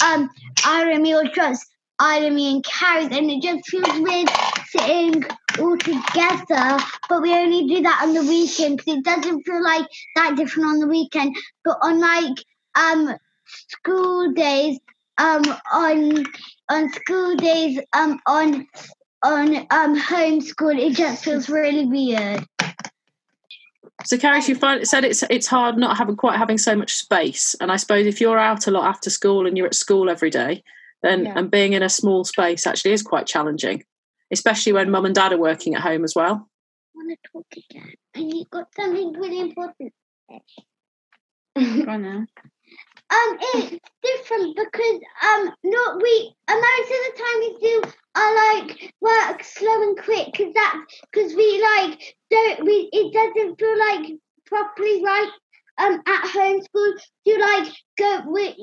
um 0.04 0.30
and 0.66 1.02
me, 1.02 1.14
or 1.14 1.24
just 1.24 1.66
Ira, 2.00 2.30
me, 2.30 2.54
and 2.54 2.64
Carrot, 2.64 3.12
and 3.12 3.30
it 3.30 3.42
just 3.42 3.68
feels 3.68 4.00
weird 4.00 4.28
sitting 4.68 5.24
all 5.58 5.76
together. 5.76 6.78
But 7.08 7.22
we 7.22 7.34
only 7.34 7.66
do 7.66 7.82
that 7.82 8.02
on 8.02 8.14
the 8.14 8.22
weekend 8.22 8.78
because 8.78 8.98
it 8.98 9.04
doesn't 9.04 9.42
feel 9.42 9.62
like 9.62 9.86
that 10.16 10.36
different 10.36 10.68
on 10.68 10.78
the 10.78 10.86
weekend. 10.86 11.36
But 11.64 11.78
on 11.82 12.00
like 12.00 12.38
um 12.74 13.16
school 13.68 14.32
days, 14.32 14.78
um 15.18 15.42
on 15.72 16.24
on 16.70 16.92
school 16.92 17.36
days, 17.36 17.80
um 17.92 18.18
on 18.26 18.66
on 19.22 19.56
um 19.70 19.98
homeschool, 19.98 20.78
it 20.78 20.94
just 20.94 21.24
feels 21.24 21.48
really 21.50 21.84
weird. 21.86 22.46
So, 24.04 24.16
Carrie, 24.18 24.40
you 24.46 24.54
find, 24.54 24.86
said 24.86 25.04
it's 25.04 25.22
it's 25.30 25.46
hard 25.46 25.76
not 25.76 25.96
having 25.96 26.16
quite 26.16 26.38
having 26.38 26.58
so 26.58 26.74
much 26.74 26.94
space. 26.94 27.54
And 27.60 27.70
I 27.70 27.76
suppose 27.76 28.06
if 28.06 28.20
you're 28.20 28.38
out 28.38 28.66
a 28.66 28.70
lot 28.70 28.88
after 28.88 29.10
school 29.10 29.46
and 29.46 29.56
you're 29.56 29.66
at 29.66 29.74
school 29.74 30.08
every 30.08 30.30
day, 30.30 30.62
then 31.02 31.24
Yeah. 31.26 31.38
and 31.38 31.50
being 31.50 31.72
in 31.74 31.82
a 31.82 31.88
small 31.88 32.24
space 32.24 32.66
actually 32.66 32.92
is 32.92 33.02
quite 33.02 33.26
challenging, 33.26 33.84
especially 34.30 34.72
when 34.72 34.90
mum 34.90 35.04
and 35.04 35.14
dad 35.14 35.32
are 35.32 35.38
working 35.38 35.74
at 35.74 35.82
home 35.82 36.04
as 36.04 36.14
well. 36.14 36.32
I 36.34 36.96
want 36.96 37.10
to 37.22 37.30
talk 37.32 37.46
again, 37.70 37.94
and 38.14 38.32
you 38.34 38.44
got 38.50 38.74
something 38.74 39.12
really 39.12 39.40
important. 39.40 39.92
Go 41.56 41.90
on 41.90 42.02
now. 42.02 42.26
Um, 43.12 43.36
it's 43.40 43.80
different 44.04 44.54
because 44.54 45.00
um, 45.24 45.52
not 45.64 46.00
we. 46.00 46.32
Most 46.48 46.90
of 46.90 47.00
the 47.06 47.12
time 47.16 47.40
we 47.40 47.58
do 47.60 47.82
are 48.14 48.58
like 48.58 48.94
work 49.00 49.44
slow 49.44 49.82
and 49.82 49.98
quick 49.98 50.28
because 50.32 50.52
that's 50.54 51.00
because 51.12 51.34
we 51.34 51.62
like 51.62 52.16
don't 52.30 52.64
we. 52.64 52.88
It 52.92 53.12
doesn't 53.12 53.58
feel 53.58 53.78
like 53.78 54.18
properly 54.46 55.02
right. 55.04 55.30
Um, 55.78 56.02
at 56.06 56.28
home 56.28 56.60
school, 56.60 56.94
you 57.24 57.40
like 57.40 57.72
go. 57.96 58.22
We, 58.28 58.54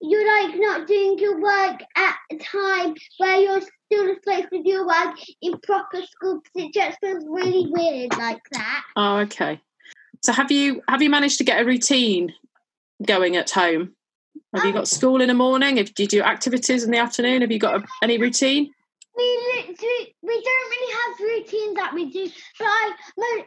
you're 0.00 0.26
like 0.26 0.58
not 0.58 0.88
doing 0.88 1.18
your 1.18 1.40
work 1.40 1.80
at 1.96 2.16
a 2.32 2.36
time 2.38 2.94
where 3.18 3.36
you're 3.36 3.60
still 3.60 4.14
supposed 4.14 4.48
to 4.52 4.62
do 4.62 4.68
your 4.68 4.86
work 4.86 5.16
in 5.42 5.60
proper 5.60 6.02
school 6.02 6.40
because 6.42 6.68
it 6.68 6.74
just 6.74 6.98
feels 7.00 7.24
really 7.28 7.66
weird 7.70 8.16
like 8.16 8.40
that. 8.52 8.82
Oh, 8.96 9.18
okay. 9.18 9.60
So 10.22 10.32
have 10.32 10.50
you 10.50 10.82
have 10.88 11.02
you 11.02 11.10
managed 11.10 11.38
to 11.38 11.44
get 11.44 11.62
a 11.62 11.64
routine 11.64 12.34
going 13.06 13.36
at 13.36 13.50
home? 13.50 13.94
Have 14.54 14.64
you 14.64 14.72
got 14.72 14.88
school 14.88 15.20
in 15.20 15.28
the 15.28 15.34
morning? 15.34 15.76
If 15.76 15.94
do 15.94 16.02
you 16.02 16.08
do 16.08 16.22
activities 16.22 16.84
in 16.84 16.90
the 16.90 16.98
afternoon? 16.98 17.42
Have 17.42 17.52
you 17.52 17.58
got 17.58 17.76
a, 17.76 17.84
any 18.02 18.18
routine? 18.18 18.72
we 19.16 19.52
literally 19.56 20.14
we 20.22 20.42
don't 20.42 20.70
really 20.70 20.92
have 21.00 21.20
routines 21.20 21.74
that 21.76 21.94
we 21.94 22.10
do 22.10 22.30
but 22.58 22.66
I 22.66 22.92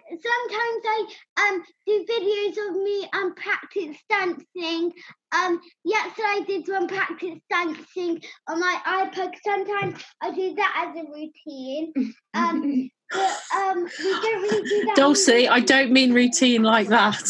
sometimes 0.09 0.83
I 0.85 1.49
um 1.49 1.63
do 1.87 2.05
videos 2.09 2.69
of 2.69 2.75
me 2.83 3.09
um 3.13 3.33
practice 3.35 3.97
dancing 4.09 4.91
um 5.31 5.61
yesterday 5.83 6.27
I 6.27 6.43
did 6.45 6.67
one 6.67 6.87
practice 6.87 7.39
dancing 7.49 8.21
on 8.47 8.59
my 8.59 8.77
iPad 8.85 9.33
sometimes 9.43 10.03
I 10.21 10.31
do 10.31 10.53
that 10.55 10.89
as 10.89 11.03
a 11.03 11.09
routine 11.09 11.93
um 12.33 12.89
but 13.11 13.39
um 13.55 13.83
we 13.83 14.11
don't 14.11 14.41
really 14.41 14.69
do 14.69 14.85
that 14.85 14.95
Dulcie, 14.95 15.47
I 15.47 15.59
don't 15.59 15.91
mean 15.91 16.13
routine 16.13 16.63
like 16.63 16.87
that. 16.87 17.21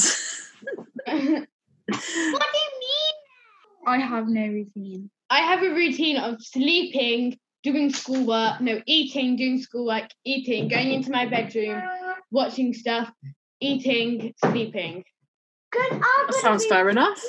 what 1.05 1.07
do 1.07 2.59
you 2.59 2.72
I 3.86 3.98
have 4.00 4.28
no 4.28 4.48
routine. 4.48 5.10
I 5.30 5.39
have 5.39 5.63
a 5.63 5.69
routine 5.69 6.17
of 6.17 6.41
sleeping, 6.41 7.38
doing 7.63 7.91
schoolwork, 7.91 8.62
no, 8.62 8.82
eating, 8.86 9.36
doing 9.36 9.60
schoolwork, 9.62 10.10
eating, 10.26 10.67
going 10.67 10.91
into 10.91 11.12
my 11.12 11.26
bedroom, 11.26 11.82
watching 12.32 12.74
stuff, 12.74 13.12
eating, 13.60 14.34
sleeping. 14.43 15.04
because 15.72 16.00
that 16.00 16.34
sounds 16.41 16.65
fair 16.65 16.89
enough. 16.89 17.19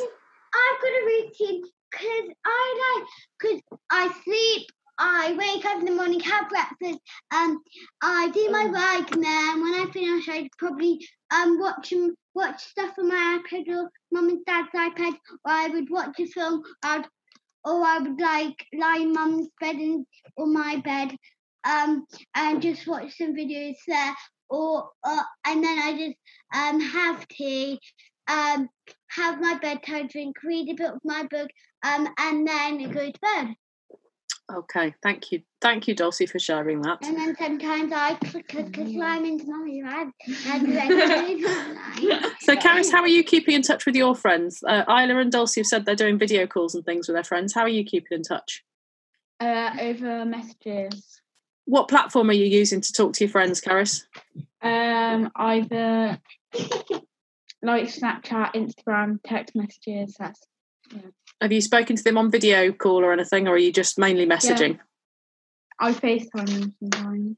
I've 0.54 0.80
got 0.82 0.88
a 0.88 1.04
routine 1.06 1.62
because 1.90 2.34
I 2.44 2.98
like 2.98 3.08
because 3.40 3.62
I 3.90 4.14
sleep. 4.24 4.66
I 4.98 5.34
wake 5.36 5.64
up 5.64 5.78
in 5.80 5.86
the 5.86 5.92
morning, 5.92 6.20
have 6.20 6.48
breakfast, 6.48 7.00
um, 7.34 7.60
I 8.02 8.30
do 8.30 8.50
my 8.50 8.66
work, 8.66 9.10
and 9.12 9.24
then 9.24 9.60
when 9.60 9.74
I 9.74 9.90
finish, 9.92 10.28
I 10.28 10.48
probably 10.58 11.06
um 11.32 11.58
watch 11.58 11.92
watch 12.34 12.62
stuff 12.62 12.94
on 12.98 13.08
my 13.08 13.38
iPad 13.38 13.68
or 13.68 13.90
mum 14.12 14.28
and 14.28 14.44
dad's 14.46 14.68
iPad, 14.74 15.14
or 15.44 15.52
I 15.52 15.68
would 15.68 15.90
watch 15.90 16.18
a 16.20 16.26
film, 16.26 16.62
I'd, 16.82 17.06
or 17.64 17.84
I 17.84 17.98
would 17.98 18.20
like 18.20 18.66
lie 18.74 18.98
in 19.00 19.12
mum's 19.12 19.48
bed 19.60 19.76
and 19.76 20.06
or 20.36 20.46
my 20.46 20.76
bed, 20.84 21.16
um, 21.64 22.06
and 22.34 22.62
just 22.62 22.86
watch 22.86 23.16
some 23.16 23.34
videos 23.34 23.76
there, 23.88 24.14
or 24.48 24.90
uh, 25.02 25.22
and 25.46 25.64
then 25.64 25.78
I 25.78 25.92
just 25.98 26.16
um 26.54 26.80
have 26.80 27.26
tea, 27.28 27.80
um, 28.28 28.68
have 29.10 29.40
my 29.40 29.58
bedtime 29.58 30.06
drink, 30.08 30.36
read 30.44 30.68
a 30.68 30.74
bit 30.74 30.92
of 30.94 31.00
my 31.04 31.24
book, 31.30 31.50
um, 31.84 32.08
and 32.18 32.46
then 32.46 32.90
go 32.90 33.10
to 33.10 33.20
bed. 33.20 33.54
Okay, 34.52 34.94
thank 35.02 35.32
you, 35.32 35.40
thank 35.62 35.88
you, 35.88 35.94
Dulcie, 35.94 36.26
for 36.26 36.38
sharing 36.38 36.82
that. 36.82 36.98
And 37.02 37.16
then 37.16 37.34
sometimes 37.36 37.92
I 37.92 38.14
click, 38.14 38.46
click, 38.48 38.74
click, 38.74 38.94
climb 38.94 39.24
into 39.24 39.46
my 39.46 40.10
bed 40.12 40.12
and 40.46 40.76
then 40.76 42.30
So, 42.40 42.54
Carys, 42.54 42.92
how 42.92 43.00
are 43.00 43.08
you 43.08 43.24
keeping 43.24 43.54
in 43.54 43.62
touch 43.62 43.86
with 43.86 43.96
your 43.96 44.14
friends? 44.14 44.62
Uh, 44.62 44.84
Isla 44.86 45.18
and 45.18 45.32
Dulcie 45.32 45.60
have 45.60 45.66
said 45.66 45.86
they're 45.86 45.94
doing 45.94 46.18
video 46.18 46.46
calls 46.46 46.74
and 46.74 46.84
things 46.84 47.08
with 47.08 47.16
their 47.16 47.24
friends. 47.24 47.54
How 47.54 47.62
are 47.62 47.68
you 47.68 47.84
keeping 47.84 48.16
in 48.16 48.22
touch? 48.22 48.62
Uh, 49.40 49.70
over 49.80 50.26
messages. 50.26 51.22
What 51.64 51.88
platform 51.88 52.28
are 52.28 52.34
you 52.34 52.44
using 52.44 52.82
to 52.82 52.92
talk 52.92 53.14
to 53.14 53.24
your 53.24 53.30
friends, 53.30 53.62
Carys? 53.62 54.06
Um, 54.60 55.30
either 55.36 56.18
like 57.62 57.86
Snapchat, 57.86 58.54
Instagram, 58.54 59.18
text 59.24 59.56
messages. 59.56 60.16
That's 60.18 60.40
Have 61.40 61.52
you 61.52 61.60
spoken 61.60 61.96
to 61.96 62.02
them 62.02 62.18
on 62.18 62.30
video 62.30 62.72
call 62.72 63.04
or 63.04 63.12
anything, 63.12 63.48
or 63.48 63.52
are 63.52 63.58
you 63.58 63.72
just 63.72 63.98
mainly 63.98 64.26
messaging? 64.26 64.78
I 65.78 65.92
FaceTime 65.92 66.48
them 66.48 66.74
sometimes. 66.80 67.36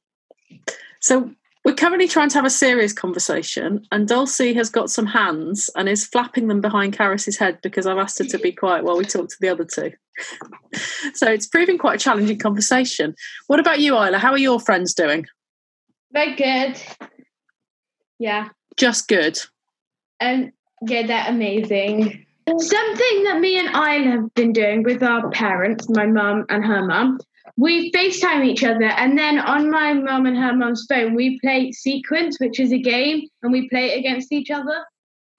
So, 1.01 1.31
We're 1.65 1.75
currently 1.75 2.07
trying 2.07 2.29
to 2.29 2.37
have 2.37 2.45
a 2.45 2.51
serious 2.51 2.93
conversation, 2.93 3.85
and 3.91 4.07
Dulcie 4.07 4.55
has 4.55 4.71
got 4.71 4.89
some 4.89 5.07
hands 5.07 5.69
and 5.75 5.89
is 5.89 6.07
flapping 6.07 6.47
them 6.47 6.61
behind 6.61 6.97
Carys's 6.97 7.39
head 7.39 7.59
because 7.61 7.89
I've 7.89 7.99
asked 7.99 8.19
her 8.19 8.25
to 8.25 8.39
be 8.39 8.53
quiet 8.53 8.85
while 8.85 8.97
we 8.97 9.05
talk 9.05 9.29
to 9.29 9.37
the 9.41 9.49
other 9.49 9.65
two. 9.65 9.91
so 11.15 11.29
it's 11.29 11.49
proving 11.49 11.77
quite 11.77 11.97
a 11.97 12.05
challenging 12.05 12.39
conversation. 12.39 13.17
What 13.49 13.59
about 13.59 13.81
you, 13.81 13.97
Isla? 13.97 14.19
How 14.19 14.31
are 14.31 14.39
your 14.39 14.61
friends 14.61 14.95
doing? 14.95 15.27
Very 16.13 16.37
good. 16.37 16.81
Yeah. 18.21 18.51
Just 18.77 19.09
good. 19.09 19.37
Um, 20.21 20.53
yeah, 20.87 21.07
they're 21.07 21.27
amazing. 21.29 22.26
Something 22.49 23.25
that 23.25 23.41
me 23.41 23.59
and 23.59 23.77
I 23.77 23.95
have 24.11 24.33
been 24.35 24.53
doing 24.53 24.85
with 24.85 25.03
our 25.03 25.29
parents, 25.31 25.89
my 25.89 26.07
mum 26.07 26.45
and 26.49 26.65
her 26.65 26.87
mum, 26.87 27.19
we 27.57 27.91
FaceTime 27.91 28.45
each 28.45 28.63
other, 28.63 28.85
and 28.85 29.19
then 29.19 29.39
on 29.39 29.71
my 29.71 29.95
mum 29.95 30.27
and 30.27 30.37
her 30.37 30.55
mum's 30.55 30.87
phone, 30.89 31.15
we 31.15 31.41
play 31.41 31.73
Sequence, 31.73 32.39
which 32.39 32.61
is 32.61 32.73
a 32.73 32.79
game, 32.79 33.27
and 33.43 33.51
we 33.51 33.69
play 33.69 33.93
it 33.93 33.99
against 33.99 34.31
each 34.31 34.51
other. 34.51 34.85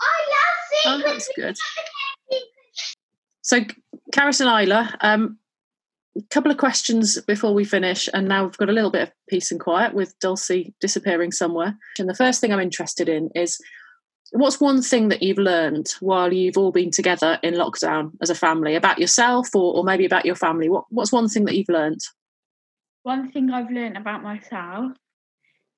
I 0.02 0.18
love 0.34 1.04
Sequence. 1.04 1.06
Oh, 1.06 1.14
that's 1.14 1.30
good. 1.36 1.56
So, 3.42 3.62
Carys 4.12 4.42
and 4.42 4.50
Isla, 4.50 4.94
um, 5.00 5.38
a 6.18 6.22
couple 6.30 6.52
of 6.52 6.58
questions 6.58 7.22
before 7.22 7.54
we 7.54 7.64
finish, 7.64 8.10
and 8.14 8.28
now 8.28 8.44
we've 8.44 8.58
got 8.58 8.70
a 8.70 8.74
little 8.74 8.92
bit 8.92 9.04
of 9.04 9.12
peace 9.30 9.52
and 9.52 9.60
quiet 9.60 9.94
with 9.94 10.18
Dulcie 10.20 10.74
disappearing 10.82 11.32
somewhere. 11.32 11.78
And 12.00 12.10
the 12.10 12.16
first 12.16 12.42
thing 12.42 12.52
I'm 12.52 12.60
interested 12.60 13.08
in 13.08 13.30
is 13.36 13.58
what's 14.32 14.60
one 14.60 14.82
thing 14.82 15.10
that 15.10 15.24
you've 15.24 15.38
learned 15.38 15.88
while 16.00 16.34
you've 16.34 16.58
all 16.58 16.72
been 16.72 16.92
together 16.92 17.40
in 17.44 17.54
lockdown 17.54 18.12
as 18.22 18.30
a 18.30 18.36
family 18.36 18.76
about 18.76 19.00
yourself 19.00 19.56
or, 19.56 19.76
or 19.76 19.84
maybe 19.84 20.06
about 20.06 20.26
your 20.26 20.36
family? 20.36 20.70
What, 20.70 20.86
what's 20.90 21.12
one 21.12 21.30
thing 21.30 21.46
that 21.46 21.56
you've 21.56 21.70
learned? 21.70 22.02
One 23.04 23.32
thing 23.32 23.52
I've 23.52 23.72
learned 23.72 23.98
about 23.98 24.24
myself 24.24 24.92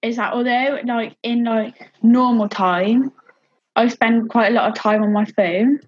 is 0.01 0.15
that 0.15 0.33
although 0.33 0.79
like 0.85 1.15
in 1.23 1.43
like 1.43 1.91
normal 2.01 2.47
time 2.47 3.11
I 3.75 3.87
spend 3.87 4.29
quite 4.29 4.51
a 4.51 4.55
lot 4.55 4.69
of 4.69 4.75
time 4.75 5.03
on 5.03 5.13
my 5.13 5.25
phone, 5.25 5.79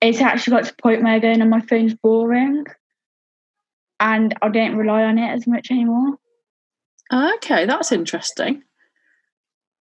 it's 0.00 0.20
actually 0.20 0.52
got 0.52 0.64
to 0.64 0.70
the 0.70 0.82
point 0.82 1.02
where 1.02 1.20
going 1.20 1.40
on 1.40 1.48
my 1.48 1.60
phone's 1.60 1.94
boring. 1.94 2.66
And 4.00 4.34
I 4.42 4.48
don't 4.48 4.76
rely 4.76 5.04
on 5.04 5.18
it 5.18 5.28
as 5.28 5.46
much 5.46 5.70
anymore. 5.70 6.18
Okay, 7.12 7.64
that's 7.64 7.92
interesting. 7.92 8.62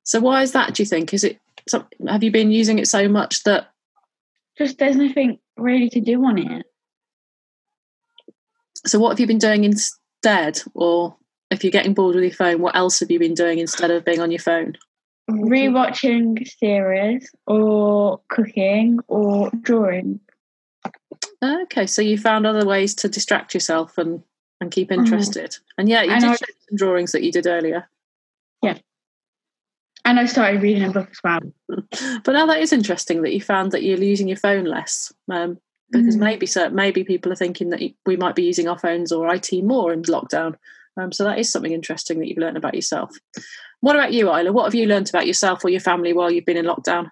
So, 0.03 0.19
why 0.19 0.43
is 0.43 0.51
that? 0.51 0.75
Do 0.75 0.83
you 0.83 0.87
think? 0.87 1.13
Is 1.13 1.23
it? 1.23 1.39
Some- 1.67 1.87
Have 2.07 2.23
you 2.23 2.31
been 2.31 2.51
using 2.51 2.79
it 2.79 2.87
so 2.87 3.07
much 3.07 3.43
that 3.43 3.71
Just 4.57 4.77
there's 4.77 4.95
nothing 4.95 5.39
really 5.57 5.89
to 5.89 5.99
do 5.99 6.23
on 6.25 6.37
it. 6.37 6.65
So, 8.85 8.99
what 8.99 9.09
have 9.09 9.19
you 9.19 9.27
been 9.27 9.37
doing 9.39 9.63
instead? 9.63 10.61
Or 10.73 11.17
if 11.51 11.63
you're 11.63 11.71
getting 11.71 11.93
bored 11.93 12.15
with 12.15 12.23
your 12.23 12.33
phone, 12.33 12.61
what 12.61 12.75
else 12.75 12.99
have 12.99 13.11
you 13.11 13.19
been 13.19 13.33
doing 13.33 13.59
instead 13.59 13.91
of 13.91 14.05
being 14.05 14.21
on 14.21 14.31
your 14.31 14.39
phone? 14.39 14.77
Rewatching 15.29 16.47
series 16.59 17.29
or 17.47 18.21
cooking 18.29 18.99
or 19.07 19.49
drawing. 19.61 20.19
Okay, 21.43 21.87
so 21.87 22.01
you 22.01 22.17
found 22.17 22.45
other 22.45 22.65
ways 22.65 22.93
to 22.95 23.09
distract 23.09 23.53
yourself 23.53 23.97
and 23.97 24.23
and 24.61 24.71
keep 24.71 24.89
Mhm. 24.89 24.99
interested. 24.99 25.57
And 25.77 25.89
yeah, 25.89 26.03
you 26.03 26.11
And 26.11 26.21
did 26.21 26.29
I- 26.29 26.35
show 26.35 26.45
some 26.69 26.77
drawings 26.77 27.11
that 27.11 27.23
you 27.23 27.31
did 27.31 27.45
earlier. 27.45 27.89
And 30.05 30.19
I 30.19 30.25
started 30.25 30.61
reading 30.61 30.83
a 30.83 30.91
book 30.91 31.09
as 31.09 31.19
well. 31.23 31.39
But 32.23 32.33
now 32.33 32.45
that 32.45 32.59
is 32.59 32.71
interesting 32.71 33.23
that 33.23 33.33
you 33.33 33.41
found 33.41 33.71
that 33.71 33.83
you're 33.83 33.97
using 34.01 34.27
your 34.27 34.37
phone 34.37 34.65
less. 34.65 35.11
Um, 35.29 35.57
because 35.91 36.15
Mhm. 36.15 36.19
maybe 36.19 36.45
so 36.45 36.69
maybe 36.69 37.03
people 37.03 37.31
are 37.31 37.35
thinking 37.35 37.69
that 37.69 37.81
we 38.05 38.17
might 38.17 38.35
be 38.35 38.43
using 38.43 38.67
our 38.67 38.77
phones 38.77 39.11
or 39.11 39.31
IT 39.33 39.51
more 39.63 39.93
in 39.93 40.01
lockdown. 40.03 40.55
Um, 40.97 41.11
so 41.11 41.23
that 41.23 41.39
is 41.39 41.51
something 41.51 41.73
interesting 41.73 42.19
that 42.19 42.27
you've 42.27 42.37
learned 42.37 42.57
about 42.57 42.73
yourself. 42.73 43.15
What 43.81 43.95
about 43.95 44.13
you, 44.13 44.33
Isla? 44.33 44.51
What 44.51 44.63
have 44.63 44.75
you 44.75 44.87
learned 44.87 45.09
about 45.09 45.27
yourself 45.27 45.63
or 45.63 45.69
your 45.69 45.79
family 45.81 46.13
while 46.13 46.31
you've 46.31 46.45
been 46.45 46.57
in 46.57 46.65
lockdown? 46.65 47.11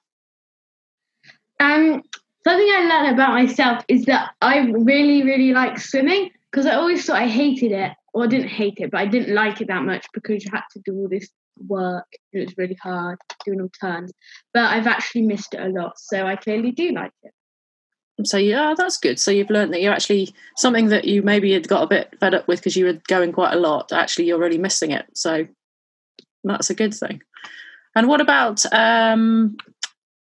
Um, 1.60 2.02
something 2.44 2.68
I 2.68 2.88
learned 2.90 3.14
about 3.14 3.34
myself 3.34 3.84
is 3.88 4.06
that 4.06 4.32
I 4.42 4.60
really, 4.60 5.24
really 5.24 5.54
like 5.54 5.80
swimming 5.80 6.32
because 6.52 6.66
I 6.66 6.76
always 6.76 7.06
thought 7.06 7.22
I 7.22 7.28
hated 7.28 7.72
it. 7.72 7.92
Well, 8.14 8.24
I 8.24 8.28
didn't 8.28 8.50
hate 8.50 8.80
it, 8.80 8.92
but 8.92 9.02
I 9.02 9.06
didn't 9.06 9.34
like 9.34 9.62
it 9.62 9.68
that 9.68 9.84
much 9.84 10.08
because 10.14 10.44
you 10.44 10.52
had 10.52 10.64
to 10.72 10.80
do 10.84 10.96
all 10.96 11.08
this 11.10 11.30
work 11.58 12.06
and 12.32 12.42
it 12.42 12.46
was 12.46 12.58
really 12.58 12.78
hard 12.82 13.18
doing 13.46 13.62
all 13.62 13.72
turns. 13.82 14.12
But 14.54 14.66
I've 14.66 14.88
actually 14.88 15.24
missed 15.24 15.54
it 15.54 15.62
a 15.62 15.70
lot, 15.70 15.94
so 15.98 16.26
I 16.26 16.36
clearly 16.36 16.72
do 16.72 16.92
like 16.92 17.12
it. 17.24 17.34
So 18.24 18.38
yeah, 18.38 18.76
that's 18.78 18.98
good. 18.98 19.20
So 19.20 19.32
you've 19.32 19.50
learned 19.50 19.74
that 19.74 19.82
you're 19.82 19.94
actually 19.94 20.34
something 20.58 20.90
that 20.90 21.06
you 21.06 21.24
maybe 21.24 21.52
had 21.54 21.68
got 21.68 21.84
a 21.84 21.88
bit 21.88 22.14
fed 22.20 22.36
up 22.36 22.48
with 22.48 22.60
because 22.60 22.76
you 22.76 22.86
were 22.86 23.02
going 23.08 23.32
quite 23.32 23.54
a 23.54 23.60
lot. 23.60 23.92
Actually, 23.92 24.26
you're 24.26 24.40
really 24.40 24.60
missing 24.60 24.92
it. 24.92 25.06
So 25.16 25.48
that's 26.44 26.70
a 26.70 26.76
good 26.76 26.94
thing. 26.94 27.22
And 27.96 28.08
what 28.08 28.22
about 28.22 28.64
um, 28.74 29.58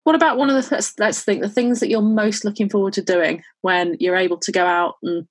what 0.03 0.15
about 0.15 0.37
one 0.37 0.49
of 0.49 0.55
the 0.55 0.75
let's, 0.75 0.93
let's 0.99 1.23
think 1.23 1.41
the 1.41 1.49
things 1.49 1.79
that 1.79 1.89
you're 1.89 2.01
most 2.01 2.45
looking 2.45 2.69
forward 2.69 2.93
to 2.93 3.01
doing 3.01 3.43
when 3.61 3.97
you're 3.99 4.15
able 4.15 4.37
to 4.37 4.51
go 4.51 4.65
out 4.65 4.95
and 5.03 5.27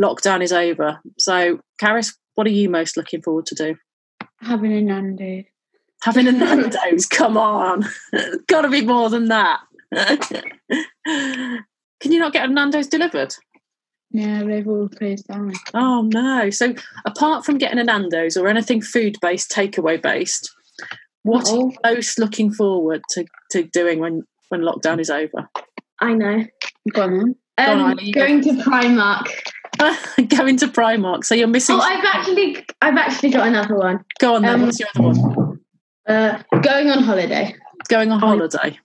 lockdown 0.00 0.42
is 0.42 0.52
over? 0.52 1.00
So, 1.18 1.60
Carys, 1.78 2.16
what 2.34 2.46
are 2.46 2.50
you 2.50 2.68
most 2.68 2.96
looking 2.96 3.22
forward 3.22 3.46
to 3.46 3.54
do? 3.54 3.76
Having 4.40 4.72
a 4.72 4.80
Nando's. 4.80 5.44
Having 6.02 6.28
a 6.28 6.32
Nando's. 6.32 7.06
Come 7.06 7.36
on, 7.36 7.84
got 8.46 8.62
to 8.62 8.70
be 8.70 8.84
more 8.84 9.10
than 9.10 9.28
that. 9.28 9.60
Can 11.04 12.12
you 12.12 12.18
not 12.18 12.32
get 12.32 12.48
a 12.48 12.52
Nando's 12.52 12.86
delivered? 12.86 13.34
Yeah, 14.12 14.42
they've 14.42 14.66
all 14.66 14.88
closed 14.88 15.28
down. 15.28 15.52
Oh 15.74 16.02
no! 16.02 16.50
So 16.50 16.74
apart 17.04 17.44
from 17.44 17.58
getting 17.58 17.78
a 17.78 17.84
Nando's 17.84 18.36
or 18.36 18.48
anything 18.48 18.80
food 18.80 19.16
based, 19.20 19.50
takeaway 19.50 20.00
based, 20.00 20.50
what 21.22 21.48
are 21.48 21.56
you 21.56 21.72
most 21.84 22.18
looking 22.18 22.52
forward 22.52 23.02
to, 23.10 23.24
to 23.52 23.64
doing 23.64 23.98
when 24.00 24.22
when 24.48 24.62
lockdown 24.62 25.00
is 25.00 25.10
over? 25.10 25.48
I 26.00 26.14
know. 26.14 26.44
Go 26.92 27.02
on 27.02 27.12
Um, 27.58 27.80
Isla, 27.80 27.96
you 28.00 28.12
go 28.12 28.26
going 28.26 28.42
to 28.42 28.52
Primark. 28.64 29.28
Going 30.28 30.56
to 30.58 30.66
Primark. 30.66 31.24
So 31.24 31.34
you're 31.34 31.48
missing. 31.48 31.76
Oh, 31.76 31.80
I've 31.80 32.04
actually, 32.04 32.64
I've 32.82 32.96
actually 32.96 33.30
got 33.30 33.48
another 33.48 33.76
one. 33.76 34.04
Go 34.18 34.34
on 34.34 34.42
then. 34.42 34.54
um, 34.54 34.62
What's 34.62 34.78
your 34.80 34.88
other 34.94 35.02
one? 35.08 35.60
Uh, 36.08 36.42
going 36.62 36.90
on 36.90 37.02
holiday. 37.02 37.54
Going 37.88 38.10
on 38.12 38.22
oh. 38.22 38.26
holiday. 38.26 38.78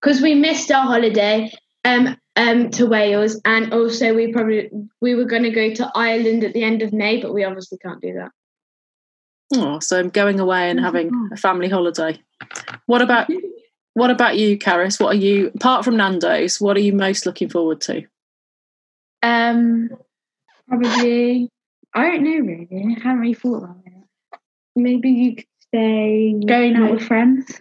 because 0.00 0.20
we 0.20 0.34
missed 0.34 0.70
our 0.70 0.84
holiday 0.86 1.50
um 1.84 2.16
um 2.36 2.70
to 2.70 2.86
Wales 2.86 3.40
and 3.44 3.72
also 3.72 4.14
we 4.14 4.32
probably 4.32 4.70
we 5.00 5.14
were 5.14 5.24
going 5.24 5.42
to 5.42 5.50
go 5.50 5.72
to 5.74 5.90
Ireland 5.94 6.44
at 6.44 6.52
the 6.54 6.62
end 6.62 6.82
of 6.82 6.92
May 6.92 7.20
but 7.20 7.34
we 7.34 7.44
obviously 7.44 7.78
can't 7.78 8.00
do 8.00 8.14
that. 8.14 8.30
Oh, 9.54 9.78
so 9.80 9.98
I'm 9.98 10.08
going 10.08 10.40
away 10.40 10.70
and 10.70 10.80
Oh, 10.80 10.82
having 10.84 11.10
a 11.32 11.36
family 11.36 11.68
holiday. 11.68 12.20
What 12.86 13.02
about 13.02 13.28
what 13.94 14.10
about 14.10 14.38
you, 14.38 14.56
Carys? 14.58 14.98
What 14.98 15.14
are 15.14 15.18
you 15.18 15.50
apart 15.54 15.84
from 15.84 15.96
Nando's? 15.96 16.60
What 16.60 16.76
are 16.76 16.80
you 16.80 16.92
most 16.92 17.26
looking 17.26 17.50
forward 17.50 17.80
to? 17.82 18.02
Um, 19.22 19.90
probably. 20.68 21.48
I 21.94 22.10
don't 22.10 22.24
know 22.24 22.38
really. 22.38 22.68
I 22.72 23.00
haven't 23.00 23.20
really 23.20 23.34
thought 23.34 23.64
about 23.64 23.76
it. 23.84 24.38
Maybe 24.74 25.10
you 25.10 25.36
could 25.36 25.44
say 25.74 26.34
Going 26.46 26.76
out 26.76 26.92
with 26.92 27.02
friends 27.02 27.60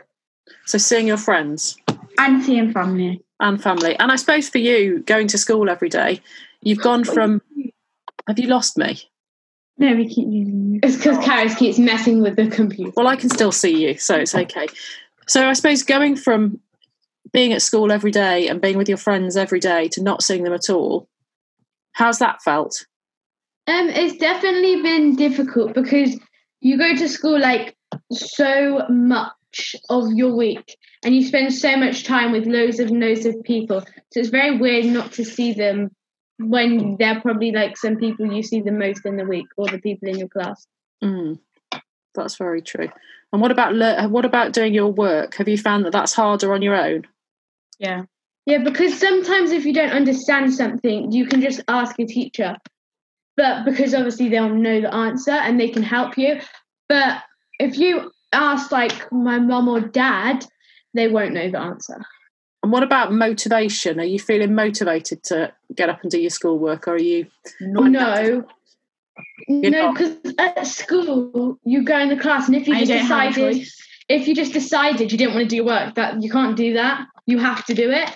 So 0.65 0.77
seeing 0.77 1.07
your 1.07 1.17
friends. 1.17 1.77
and 2.17 2.43
seeing 2.43 2.71
family. 2.71 3.21
and 3.39 3.61
family. 3.61 3.95
And 3.99 4.11
I 4.11 4.15
suppose 4.15 4.47
for 4.49 4.57
you, 4.59 4.99
going 4.99 5.27
to 5.27 5.37
school 5.37 5.69
every 5.69 5.89
day, 5.89 6.21
you've 6.61 6.79
gone 6.81 7.03
from. 7.03 7.41
Have 8.27 8.39
you 8.39 8.47
lost 8.47 8.77
me? 8.77 9.01
No, 9.77 9.95
we 9.95 10.07
keep 10.07 10.27
using 10.29 10.79
It's 10.83 10.95
because 10.95 11.17
Carys 11.25 11.55
keeps 11.55 11.79
messing 11.79 12.21
with 12.21 12.35
the 12.35 12.47
computer. 12.47 12.91
Well, 12.95 13.07
I 13.07 13.15
can 13.15 13.29
still 13.29 13.51
see 13.51 13.85
you, 13.87 13.97
so 13.97 14.15
it's 14.15 14.35
okay. 14.35 14.67
So 15.27 15.47
I 15.49 15.53
suppose 15.53 15.81
going 15.83 16.15
from 16.15 16.59
being 17.33 17.51
at 17.51 17.61
school 17.63 17.91
every 17.91 18.11
day 18.11 18.47
and 18.47 18.61
being 18.61 18.77
with 18.77 18.87
your 18.89 18.97
friends 18.99 19.35
every 19.37 19.59
day 19.59 19.87
to 19.89 20.03
not 20.03 20.21
seeing 20.21 20.43
them 20.43 20.53
at 20.53 20.69
all, 20.69 21.07
how's 21.93 22.19
that 22.19 22.41
felt? 22.41 22.85
Um, 23.67 23.89
it's 23.89 24.17
definitely 24.17 24.81
been 24.81 25.15
difficult 25.15 25.73
because 25.73 26.19
you 26.61 26.77
go 26.77 26.95
to 26.95 27.07
school 27.07 27.39
like 27.39 27.75
so 28.11 28.85
much 28.89 29.75
of 29.89 30.11
your 30.13 30.35
week 30.35 30.77
and 31.03 31.15
you 31.15 31.25
spend 31.25 31.53
so 31.53 31.75
much 31.77 32.03
time 32.03 32.31
with 32.31 32.45
loads 32.45 32.79
of 32.79 32.89
loads 32.91 33.25
of 33.25 33.35
people. 33.43 33.81
So 33.81 34.19
it's 34.19 34.29
very 34.29 34.57
weird 34.57 34.85
not 34.85 35.11
to 35.13 35.25
see 35.25 35.53
them 35.53 35.91
when 36.39 36.97
they're 36.97 37.21
probably 37.21 37.51
like 37.51 37.77
some 37.77 37.97
people 37.97 38.31
you 38.31 38.43
see 38.43 38.61
the 38.61 38.71
most 38.71 39.05
in 39.05 39.17
the 39.17 39.25
week 39.25 39.47
or 39.57 39.67
the 39.67 39.79
people 39.79 40.09
in 40.09 40.17
your 40.17 40.27
class. 40.27 40.65
Mm, 41.03 41.39
that's 42.15 42.37
very 42.37 42.61
true. 42.61 42.89
And 43.31 43.41
what 43.41 43.51
about 43.51 43.73
le- 43.73 44.09
what 44.09 44.25
about 44.25 44.53
doing 44.53 44.73
your 44.73 44.91
work? 44.91 45.35
Have 45.35 45.47
you 45.47 45.57
found 45.57 45.85
that 45.85 45.91
that's 45.91 46.13
harder 46.13 46.53
on 46.53 46.61
your 46.61 46.75
own? 46.75 47.07
Yeah. 47.79 48.03
Yeah, 48.45 48.59
because 48.59 48.97
sometimes 48.99 49.51
if 49.51 49.65
you 49.65 49.73
don't 49.73 49.91
understand 49.91 50.53
something, 50.53 51.11
you 51.11 51.27
can 51.27 51.41
just 51.41 51.61
ask 51.67 51.99
a 51.99 52.05
teacher. 52.05 52.55
But 53.37 53.65
because 53.65 53.93
obviously 53.93 54.29
they'll 54.29 54.49
know 54.49 54.81
the 54.81 54.93
answer 54.93 55.31
and 55.31 55.59
they 55.59 55.69
can 55.69 55.83
help 55.83 56.17
you. 56.17 56.39
But 56.89 57.21
if 57.59 57.77
you 57.77 58.11
ask 58.33 58.71
like 58.71 59.11
my 59.11 59.39
mum 59.39 59.67
or 59.67 59.79
dad, 59.79 60.45
they 60.93 61.07
won't 61.07 61.33
know 61.33 61.49
the 61.49 61.59
answer. 61.59 62.01
And 62.63 62.71
what 62.71 62.83
about 62.83 63.13
motivation? 63.13 63.99
Are 63.99 64.05
you 64.05 64.19
feeling 64.19 64.53
motivated 64.53 65.23
to 65.23 65.53
get 65.73 65.89
up 65.89 66.01
and 66.01 66.11
do 66.11 66.19
your 66.19 66.29
schoolwork, 66.29 66.87
or 66.87 66.93
are 66.93 66.99
you? 66.99 67.27
No. 67.59 68.43
You're 69.47 69.71
no, 69.71 69.93
because 69.93 70.17
at 70.37 70.65
school 70.67 71.59
you 71.63 71.83
go 71.83 71.97
in 71.99 72.09
the 72.09 72.17
class, 72.17 72.47
and 72.47 72.55
if 72.55 72.67
you 72.67 72.75
I 72.75 72.79
just 72.85 72.91
don't 72.91 73.05
have 73.05 73.31
a 73.31 73.33
decided, 73.33 73.67
if 74.09 74.27
you 74.27 74.35
just 74.35 74.53
decided 74.53 75.11
you 75.11 75.17
didn't 75.17 75.33
want 75.33 75.45
to 75.45 75.49
do 75.49 75.55
your 75.57 75.65
work, 75.65 75.95
that 75.95 76.21
you 76.21 76.29
can't 76.29 76.55
do 76.55 76.73
that. 76.73 77.07
You 77.25 77.39
have 77.39 77.65
to 77.65 77.73
do 77.73 77.89
it. 77.89 78.15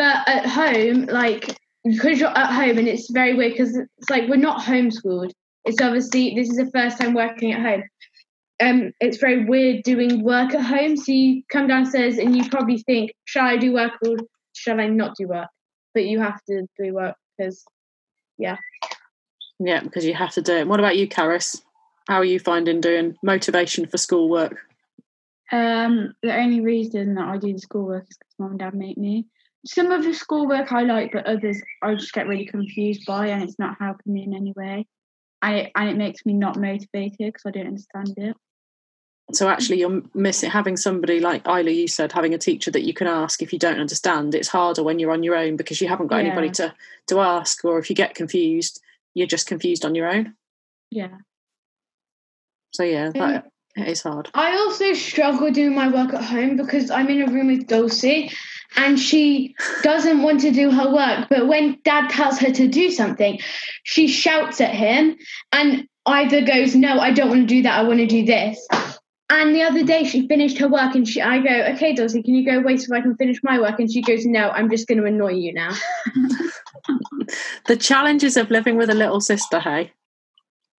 But 0.00 0.26
at 0.26 0.46
home, 0.46 1.04
like 1.10 1.58
because 1.84 2.18
you're 2.18 2.30
at 2.30 2.54
home, 2.54 2.78
and 2.78 2.88
it's 2.88 3.10
very 3.10 3.34
weird 3.34 3.52
because 3.52 3.76
it's 3.76 4.08
like 4.08 4.30
we're 4.30 4.36
not 4.36 4.62
homeschooled. 4.62 5.30
It's 5.66 5.82
obviously 5.82 6.34
this 6.34 6.48
is 6.48 6.56
the 6.56 6.70
first 6.74 6.96
time 6.96 7.12
working 7.12 7.52
at 7.52 7.60
home. 7.60 7.82
Um, 8.62 8.92
it's 8.98 9.18
very 9.18 9.44
weird 9.44 9.82
doing 9.82 10.24
work 10.24 10.54
at 10.54 10.64
home. 10.64 10.96
So 10.96 11.12
you 11.12 11.42
come 11.52 11.66
downstairs 11.66 12.16
and 12.16 12.34
you 12.34 12.48
probably 12.48 12.78
think, 12.78 13.12
"Shall 13.26 13.44
I 13.44 13.58
do 13.58 13.74
work 13.74 13.92
or 14.02 14.16
shall 14.54 14.80
I 14.80 14.86
not 14.86 15.16
do 15.18 15.28
work?" 15.28 15.48
But 15.92 16.06
you 16.06 16.18
have 16.18 16.42
to 16.48 16.66
do 16.82 16.94
work 16.94 17.16
because 17.36 17.62
Yeah, 18.38 18.56
Yeah, 19.58 19.80
because 19.82 20.06
you 20.06 20.14
have 20.14 20.32
to 20.32 20.40
do 20.40 20.54
it. 20.54 20.66
What 20.66 20.80
about 20.80 20.96
you, 20.96 21.08
Carys? 21.08 21.62
How 22.08 22.16
are 22.16 22.24
you 22.24 22.38
finding 22.38 22.80
doing 22.80 23.18
motivation 23.22 23.84
for 23.86 23.98
schoolwork? 23.98 24.56
Um, 25.52 26.14
the 26.22 26.34
only 26.34 26.62
reason 26.62 27.16
that 27.16 27.28
I 27.28 27.36
do 27.36 27.52
the 27.52 27.58
schoolwork 27.58 28.04
is 28.04 28.16
because 28.16 28.34
mum 28.38 28.52
and 28.52 28.60
dad 28.60 28.72
make 28.72 28.96
me. 28.96 29.26
Some 29.66 29.92
of 29.92 30.02
the 30.02 30.14
schoolwork 30.14 30.72
I 30.72 30.82
like, 30.82 31.12
but 31.12 31.26
others 31.26 31.60
I 31.82 31.94
just 31.94 32.12
get 32.12 32.26
really 32.26 32.46
confused 32.46 33.04
by, 33.06 33.28
and 33.28 33.42
it's 33.42 33.58
not 33.58 33.76
helping 33.78 34.14
me 34.14 34.24
in 34.24 34.34
any 34.34 34.52
way. 34.56 34.86
And 35.42 35.56
it, 35.56 35.72
and 35.74 35.88
it 35.88 35.96
makes 35.96 36.24
me 36.24 36.34
not 36.34 36.56
motivated 36.56 37.16
because 37.18 37.42
I 37.46 37.50
don't 37.50 37.66
understand 37.66 38.14
it. 38.16 38.36
So 39.32 39.48
actually, 39.48 39.80
you're 39.80 40.02
missing 40.14 40.50
having 40.50 40.76
somebody 40.76 41.20
like 41.20 41.46
Isla. 41.46 41.70
You 41.70 41.88
said 41.88 42.12
having 42.12 42.34
a 42.34 42.38
teacher 42.38 42.70
that 42.70 42.82
you 42.82 42.92
can 42.92 43.06
ask 43.06 43.42
if 43.42 43.52
you 43.52 43.58
don't 43.58 43.78
understand. 43.78 44.34
It's 44.34 44.48
harder 44.48 44.82
when 44.82 44.98
you're 44.98 45.12
on 45.12 45.22
your 45.22 45.36
own 45.36 45.56
because 45.56 45.80
you 45.80 45.88
haven't 45.88 46.08
got 46.08 46.20
anybody 46.20 46.50
to 46.50 46.74
to 47.08 47.20
ask, 47.20 47.64
or 47.64 47.78
if 47.78 47.90
you 47.90 47.96
get 47.96 48.14
confused, 48.14 48.80
you're 49.14 49.26
just 49.26 49.46
confused 49.46 49.84
on 49.84 49.94
your 49.94 50.08
own. 50.08 50.34
Yeah. 50.90 51.18
So 52.72 52.82
yeah, 52.82 53.10
that 53.14 53.50
it 53.80 53.88
is 53.88 54.02
hard. 54.02 54.30
I 54.34 54.56
also 54.56 54.92
struggle 54.94 55.50
doing 55.50 55.74
my 55.74 55.88
work 55.88 56.14
at 56.14 56.24
home 56.24 56.56
because 56.56 56.90
I'm 56.90 57.08
in 57.08 57.22
a 57.22 57.30
room 57.30 57.48
with 57.48 57.66
Dulcie 57.66 58.30
and 58.76 58.98
she 58.98 59.54
doesn't 59.82 60.22
want 60.22 60.40
to 60.40 60.50
do 60.50 60.70
her 60.70 60.92
work. 60.92 61.28
But 61.28 61.48
when 61.48 61.78
dad 61.84 62.10
tells 62.10 62.38
her 62.38 62.52
to 62.52 62.68
do 62.68 62.90
something, 62.90 63.38
she 63.82 64.08
shouts 64.08 64.60
at 64.60 64.74
him 64.74 65.16
and 65.52 65.86
either 66.06 66.42
goes, 66.42 66.74
No, 66.74 66.98
I 66.98 67.12
don't 67.12 67.28
want 67.28 67.48
to 67.48 67.54
do 67.54 67.62
that, 67.62 67.78
I 67.78 67.82
want 67.82 67.98
to 68.00 68.06
do 68.06 68.24
this. 68.24 68.66
And 69.32 69.54
the 69.54 69.62
other 69.62 69.84
day 69.84 70.04
she 70.04 70.26
finished 70.26 70.58
her 70.58 70.68
work 70.68 70.94
and 70.94 71.06
she 71.06 71.20
I 71.20 71.38
go, 71.38 71.74
Okay, 71.74 71.94
Dulcie, 71.94 72.22
can 72.22 72.34
you 72.34 72.44
go 72.44 72.60
wait 72.60 72.80
so 72.80 72.94
I 72.94 73.00
can 73.00 73.16
finish 73.16 73.40
my 73.42 73.60
work? 73.60 73.78
And 73.78 73.90
she 73.90 74.02
goes, 74.02 74.24
No, 74.24 74.50
I'm 74.50 74.70
just 74.70 74.88
gonna 74.88 75.04
annoy 75.04 75.32
you 75.32 75.52
now. 75.52 75.74
The 77.66 77.76
challenges 77.76 78.36
of 78.36 78.50
living 78.50 78.76
with 78.76 78.90
a 78.90 78.94
little 78.94 79.20
sister. 79.20 79.60
Hey, 79.60 79.92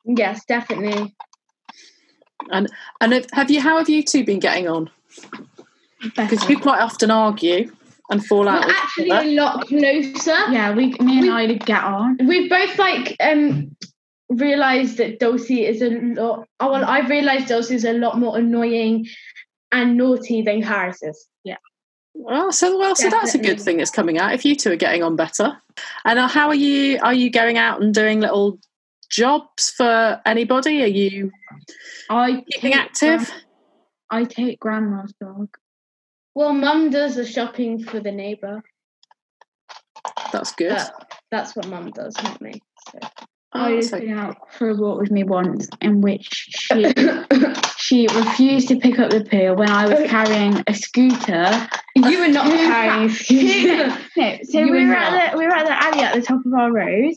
yes, 0.06 0.44
definitely. 0.46 1.16
And 2.52 3.14
if, 3.14 3.26
have 3.32 3.50
you? 3.52 3.62
How 3.62 3.78
have 3.78 3.90
you 3.90 4.04
two 4.04 4.24
been 4.26 4.40
getting 4.40 4.68
on? 4.68 4.90
Because 6.02 6.40
Better. 6.40 6.52
you 6.52 6.60
quite 6.60 6.82
often 6.82 7.12
argue 7.12 7.72
and 8.10 8.26
fall 8.26 8.48
out. 8.50 8.66
We're 8.66 8.74
actually 8.74 9.06
each 9.06 9.12
other. 9.12 9.28
a 9.28 9.32
lot 9.34 9.68
closer. 9.68 10.52
Yeah, 10.52 10.74
we 10.76 10.88
me 11.00 11.20
and 11.20 11.22
We- 11.22 11.44
Isla 11.46 11.56
get 11.56 11.84
on. 11.84 12.18
we've 12.26 12.50
both 12.50 12.78
like 12.78 13.16
um 13.22 13.76
realized 14.30 14.98
that 14.98 15.20
Dulcie 15.20 15.66
is 15.66 15.82
a 15.82 15.90
lot 15.90 16.48
oh 16.60 16.72
well 16.72 16.86
I've 16.86 17.10
realized 17.10 17.48
Dulcie 17.48 17.76
is 17.76 17.84
a 17.86 17.94
lot 17.94 18.18
more 18.18 18.38
annoying 18.38 19.08
and 19.72 19.98
naughty 19.98 20.42
than 20.42 20.62
Carys 20.64 21.00
is. 21.04 21.28
Well, 22.14 22.52
so 22.52 22.78
well, 22.78 22.94
so 22.96 23.10
that's 23.10 23.36
a 23.36 23.40
good 23.40 23.60
thing 23.60 23.78
that's 23.78 23.90
coming 23.90 24.20
out. 24.20 24.34
If 24.34 24.44
you 24.44 24.54
two 24.54 24.72
are 24.74 24.76
getting 24.76 25.02
on 25.02 25.16
better, 25.16 25.58
and 26.04 26.20
uh, 26.20 26.28
how 26.28 26.50
are 26.50 26.56
you? 26.56 27.00
Are 27.02 27.14
you 27.14 27.30
going 27.32 27.58
out 27.58 27.82
and 27.82 27.94
doing 27.94 28.20
little 28.20 28.60
jobs 29.12 29.72
for 29.72 30.20
anybody? 30.26 30.82
Are 30.84 30.88
you 30.88 31.32
I 32.10 32.44
keeping 32.50 32.74
active? 32.74 33.26
gran- 33.26 33.42
I 34.10 34.24
take 34.26 34.60
grandma's 34.60 35.14
dog. 35.22 35.50
Well 36.36 36.54
mum 36.54 36.90
does 36.90 37.16
the 37.16 37.26
shopping 37.26 37.84
for 37.84 38.00
the 38.00 38.12
neighbour. 38.12 38.64
That's 40.32 40.54
good. 40.54 40.70
But 40.70 41.12
that's 41.30 41.56
what 41.56 41.68
mum 41.68 41.92
does, 41.92 42.16
not 42.24 42.42
me. 42.42 42.54
So. 42.92 43.00
Oh, 43.54 43.66
I 43.66 43.74
was 43.74 43.92
been 43.92 44.18
out 44.18 44.38
for 44.54 44.70
a 44.70 44.76
walk 44.76 45.02
with 45.02 45.12
me 45.12 45.24
once, 45.26 45.68
in 45.82 46.00
which 46.00 46.26
she 46.32 46.86
she 47.78 48.08
refused 48.08 48.70
to 48.70 48.78
pick 48.78 48.98
up 48.98 49.10
the 49.12 49.26
poo 49.26 49.54
when 49.56 49.70
I 49.70 49.88
was 49.88 50.10
carrying 50.10 50.64
a 50.68 50.74
scooter. 50.74 51.68
you 51.96 52.20
were 52.22 52.30
not 52.30 52.46
carrying 52.48 53.10
fa- 53.10 53.34
who- 53.34 53.92
No, 54.22 54.38
so 54.44 54.60
You 54.60 54.72
we 54.72 54.86
were 54.86 54.88
were 54.88 54.96
at 54.96 55.32
the 55.34 55.38
we 55.38 55.46
were 55.46 55.54
at 55.54 55.66
the 55.66 55.84
alley 55.84 56.00
at 56.02 56.16
the 56.16 56.22
top 56.22 56.40
of 56.46 56.54
our 56.54 56.72
road, 56.72 57.14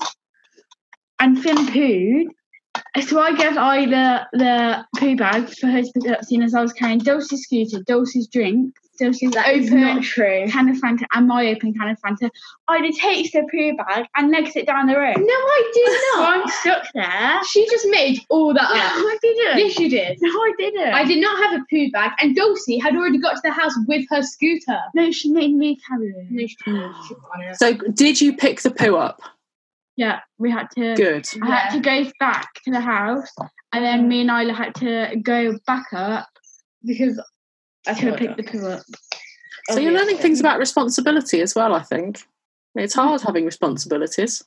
and 1.25 1.43
Finn 1.43 1.57
pooed. 1.57 2.27
So 3.07 3.21
I 3.21 3.35
gave 3.35 3.53
Isla 3.53 4.29
the 4.33 4.85
poo 4.99 5.17
bag 5.17 5.49
for 5.49 5.69
her 5.69 5.83
to 5.83 5.93
pick 5.95 6.11
up, 6.11 6.25
seeing 6.25 6.43
as 6.43 6.55
I 6.55 6.61
was 6.61 6.73
carrying 6.73 6.99
Dulcie's 6.99 7.45
scooter, 7.45 7.83
Dulcie's 7.85 8.29
drink, 8.29 8.75
Dulcie's 8.99 9.35
open 9.35 9.81
not 9.81 10.03
true. 10.03 10.47
can 10.49 10.69
of 10.69 10.77
Fanta, 10.77 11.05
and 11.15 11.27
my 11.27 11.47
open 11.47 11.73
can 11.73 11.89
of 11.89 11.99
Fanta. 12.01 12.31
Isla 12.71 12.93
takes 12.93 13.33
the 13.33 13.47
poo 13.51 13.75
bag 13.77 14.07
and 14.17 14.31
legs 14.31 14.55
it 14.55 14.67
down 14.67 14.87
the 14.87 14.99
road. 14.99 15.17
No, 15.17 15.25
I 15.25 15.71
did 15.73 15.89
So 15.89 16.21
not. 16.21 16.37
I'm 16.37 16.49
stuck 16.49 16.93
there. 16.93 17.45
She 17.45 17.67
just 17.71 17.87
made 17.89 18.21
all 18.29 18.53
that 18.53 18.63
up. 18.63 18.75
No. 18.75 19.09
I 19.09 19.19
didn't. 19.23 19.59
Yes, 19.59 19.79
you 19.79 19.89
did. 19.89 20.19
No, 20.21 20.29
I 20.29 20.53
didn't. 20.59 20.95
I 20.95 21.05
did 21.05 21.21
not 21.21 21.43
have 21.43 21.61
a 21.61 21.65
poo 21.71 21.91
bag, 21.91 22.13
and 22.21 22.37
Dulcie 22.37 22.79
had 22.79 22.95
already 22.97 23.19
got 23.19 23.37
to 23.37 23.41
the 23.43 23.53
house 23.53 23.75
with 23.89 24.05
her 24.11 24.23
scooter. 24.23 24.79
No, 24.95 25.11
she 25.11 25.31
made 25.31 25.55
me 25.55 25.79
carry 25.89 26.09
it. 26.09 26.27
No, 26.31 26.47
she 26.47 26.57
didn't. 26.67 26.95
She 27.09 27.15
got 27.15 27.31
on 27.35 27.41
it. 27.43 27.57
So, 27.57 27.73
did 27.95 28.21
you 28.21 28.37
pick 28.37 28.61
the 28.61 28.71
poo 28.71 28.97
up? 28.97 29.23
Yeah, 29.97 30.21
we 30.39 30.51
had 30.51 30.69
to. 30.77 30.95
Good. 30.95 31.27
I 31.43 31.55
had 31.55 31.71
to 31.75 31.81
go 31.81 32.11
back 32.19 32.49
to 32.65 32.71
the 32.71 32.81
house, 32.81 33.31
and 33.73 33.85
then 33.85 34.09
me 34.09 34.23
and 34.23 34.31
Isla 34.31 34.53
had 34.53 34.75
to 34.77 35.17
go 35.23 35.57
back 35.67 35.87
up 35.93 36.29
because 36.85 37.21
I 37.87 37.95
to 37.95 38.17
pick 38.17 38.37
the 38.37 38.43
poo 38.43 38.67
up. 38.67 38.83
So 39.71 39.79
you're 39.79 39.93
learning 39.93 40.19
things 40.19 40.41
about 40.41 40.59
responsibility 40.59 41.41
as 41.41 41.55
well. 41.55 41.75
I 41.75 41.83
think 41.83 42.23
it's 42.75 42.97
mm. 42.97 43.03
hard 43.03 43.23
having 43.23 43.45
responsibilities. 43.45 44.43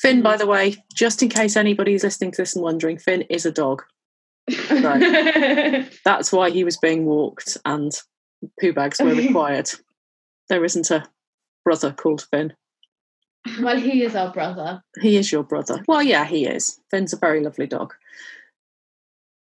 Finn, 0.00 0.22
by 0.22 0.36
mm. 0.36 0.40
the 0.40 0.46
way, 0.46 0.76
just 0.94 1.22
in 1.22 1.28
case 1.28 1.56
anybody's 1.56 2.04
listening 2.04 2.32
to 2.32 2.42
this 2.42 2.54
and 2.54 2.62
wondering, 2.62 2.98
Finn 2.98 3.22
is 3.22 3.46
a 3.46 3.50
dog. 3.50 3.82
That's 4.68 6.30
why 6.30 6.50
he 6.50 6.62
was 6.64 6.76
being 6.76 7.06
walked 7.06 7.56
and 7.64 7.92
poo 8.60 8.72
bags 8.72 9.00
were 9.00 9.14
required. 9.14 9.70
There 10.48 10.64
isn't 10.64 10.90
a 10.90 11.08
brother 11.64 11.92
called 11.92 12.26
Finn. 12.30 12.52
well, 13.60 13.76
he 13.76 14.02
is 14.02 14.14
our 14.14 14.32
brother. 14.32 14.82
He 15.00 15.16
is 15.16 15.30
your 15.30 15.42
brother. 15.42 15.82
Well, 15.86 16.02
yeah, 16.02 16.24
he 16.24 16.46
is. 16.46 16.80
Finn's 16.90 17.12
a 17.12 17.18
very 17.18 17.42
lovely 17.42 17.66
dog. 17.66 17.94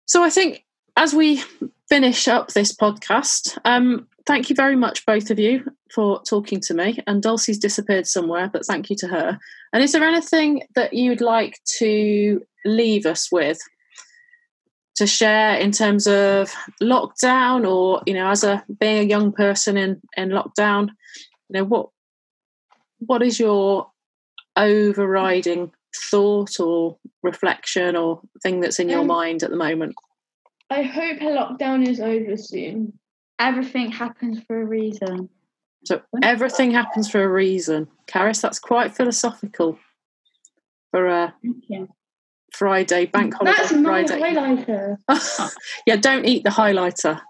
So 0.07 0.23
I 0.23 0.31
think 0.31 0.65
as 0.97 1.15
we 1.15 1.43
finish 1.89 2.29
up 2.29 2.49
this 2.49 2.75
podcast, 2.75 3.59
um, 3.65 4.07
thank 4.27 4.51
you 4.51 4.57
very 4.57 4.77
much, 4.77 5.07
both 5.07 5.31
of 5.31 5.39
you, 5.39 5.65
for 5.93 6.23
talking 6.23 6.61
to 6.61 6.75
me. 6.75 6.99
And 7.07 7.23
Dulcie's 7.23 7.59
disappeared 7.59 8.07
somewhere, 8.07 8.49
but 8.53 8.67
thank 8.67 8.91
you 8.91 8.97
to 8.97 9.09
her. 9.09 9.39
And 9.73 9.83
is 9.83 9.93
there 9.93 10.05
anything 10.05 10.63
that 10.75 10.93
you'd 10.93 11.21
like 11.21 11.59
to 11.79 12.43
leave 12.65 13.07
us 13.07 13.31
with 13.33 13.59
to 14.97 15.07
share 15.07 15.57
in 15.57 15.73
terms 15.73 16.07
of 16.07 16.53
lockdown 16.83 17.67
or, 17.67 18.03
you 18.07 18.15
know, 18.15 18.29
as 18.29 18.45
a 18.45 18.63
being 18.79 18.99
a 18.99 19.09
young 19.09 19.33
person 19.33 19.77
in, 19.77 20.01
in 20.17 20.29
lockdown, 20.29 20.89
you 21.49 21.55
know, 21.55 21.65
what 21.65 21.89
what 23.07 23.23
is 23.23 23.39
your 23.39 23.91
overriding 24.57 25.73
thought 26.11 26.59
or 26.61 26.97
reflection 27.23 27.97
or 27.97 28.21
thing 28.43 28.61
that's 28.61 28.79
in 28.79 28.89
your 28.89 29.01
Um, 29.01 29.07
mind 29.07 29.43
at 29.43 29.51
the 29.51 29.57
moment? 29.57 29.95
I 30.71 30.83
hope 30.83 31.19
her 31.21 31.31
lockdown 31.31 31.87
is 31.87 32.01
over 32.01 32.37
soon. 32.37 32.99
Everything 33.39 33.91
happens 33.91 34.41
for 34.47 34.61
a 34.61 34.65
reason. 34.65 35.29
So 35.85 36.01
everything 36.23 36.71
happens 36.71 37.11
for 37.11 37.23
a 37.23 37.29
reason. 37.29 37.89
Carys, 38.07 38.41
that's 38.41 38.59
quite 38.59 38.95
philosophical 38.95 39.79
for 40.91 41.09
a 41.09 41.35
Friday 42.53 43.07
bank 43.07 43.35
holiday 43.35 43.57
That's 43.59 43.73
my 43.73 44.05
Friday. 44.07 44.21
highlighter. 44.21 44.97
yeah, 45.87 45.97
don't 45.97 46.25
eat 46.25 46.45
the 46.45 46.51
highlighter. 46.51 47.21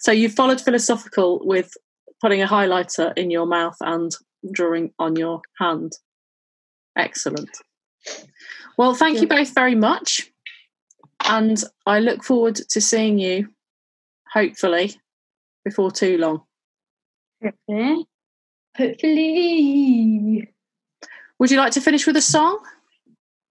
so 0.00 0.10
you 0.10 0.28
followed 0.28 0.60
philosophical 0.60 1.40
with 1.46 1.72
putting 2.20 2.42
a 2.42 2.46
highlighter 2.48 3.12
in 3.16 3.30
your 3.30 3.46
mouth 3.46 3.76
and 3.80 4.10
drawing 4.52 4.92
on 4.98 5.16
your 5.16 5.42
hand. 5.58 5.92
Excellent. 6.96 7.50
Well, 8.76 8.94
thank 8.94 9.20
you 9.20 9.26
both 9.26 9.54
very 9.54 9.74
much. 9.74 10.30
And 11.24 11.62
I 11.86 11.98
look 12.00 12.22
forward 12.22 12.56
to 12.70 12.80
seeing 12.80 13.18
you, 13.18 13.48
hopefully, 14.32 14.94
before 15.64 15.90
too 15.90 16.16
long. 16.18 16.42
Hopefully. 17.42 18.06
Hopefully. 18.76 20.48
Would 21.38 21.50
you 21.50 21.56
like 21.56 21.72
to 21.72 21.80
finish 21.80 22.06
with 22.06 22.16
a 22.16 22.22
song? 22.22 22.64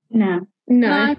No. 0.10 0.48
No. 0.68 1.16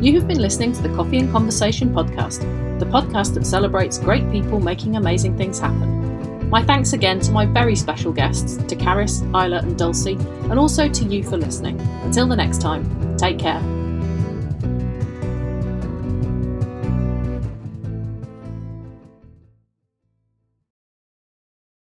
You 0.00 0.18
have 0.18 0.26
been 0.26 0.40
listening 0.40 0.72
to 0.72 0.82
the 0.82 0.88
Coffee 0.96 1.18
and 1.18 1.30
Conversation 1.30 1.94
podcast, 1.94 2.40
the 2.80 2.86
podcast 2.86 3.34
that 3.34 3.46
celebrates 3.46 3.98
great 3.98 4.28
people 4.32 4.58
making 4.58 4.96
amazing 4.96 5.36
things 5.36 5.60
happen. 5.60 6.11
My 6.52 6.62
thanks 6.62 6.92
again 6.92 7.18
to 7.20 7.32
my 7.32 7.46
very 7.46 7.74
special 7.74 8.12
guests, 8.12 8.58
to 8.58 8.76
Carys, 8.76 9.22
Isla, 9.34 9.60
and 9.60 9.76
Dulcie, 9.76 10.18
and 10.50 10.58
also 10.58 10.86
to 10.88 11.04
you 11.04 11.24
for 11.24 11.38
listening. 11.38 11.80
Until 12.04 12.28
the 12.28 12.36
next 12.36 12.60
time, 12.60 13.02
Take 13.22 13.38
care. 13.38 13.81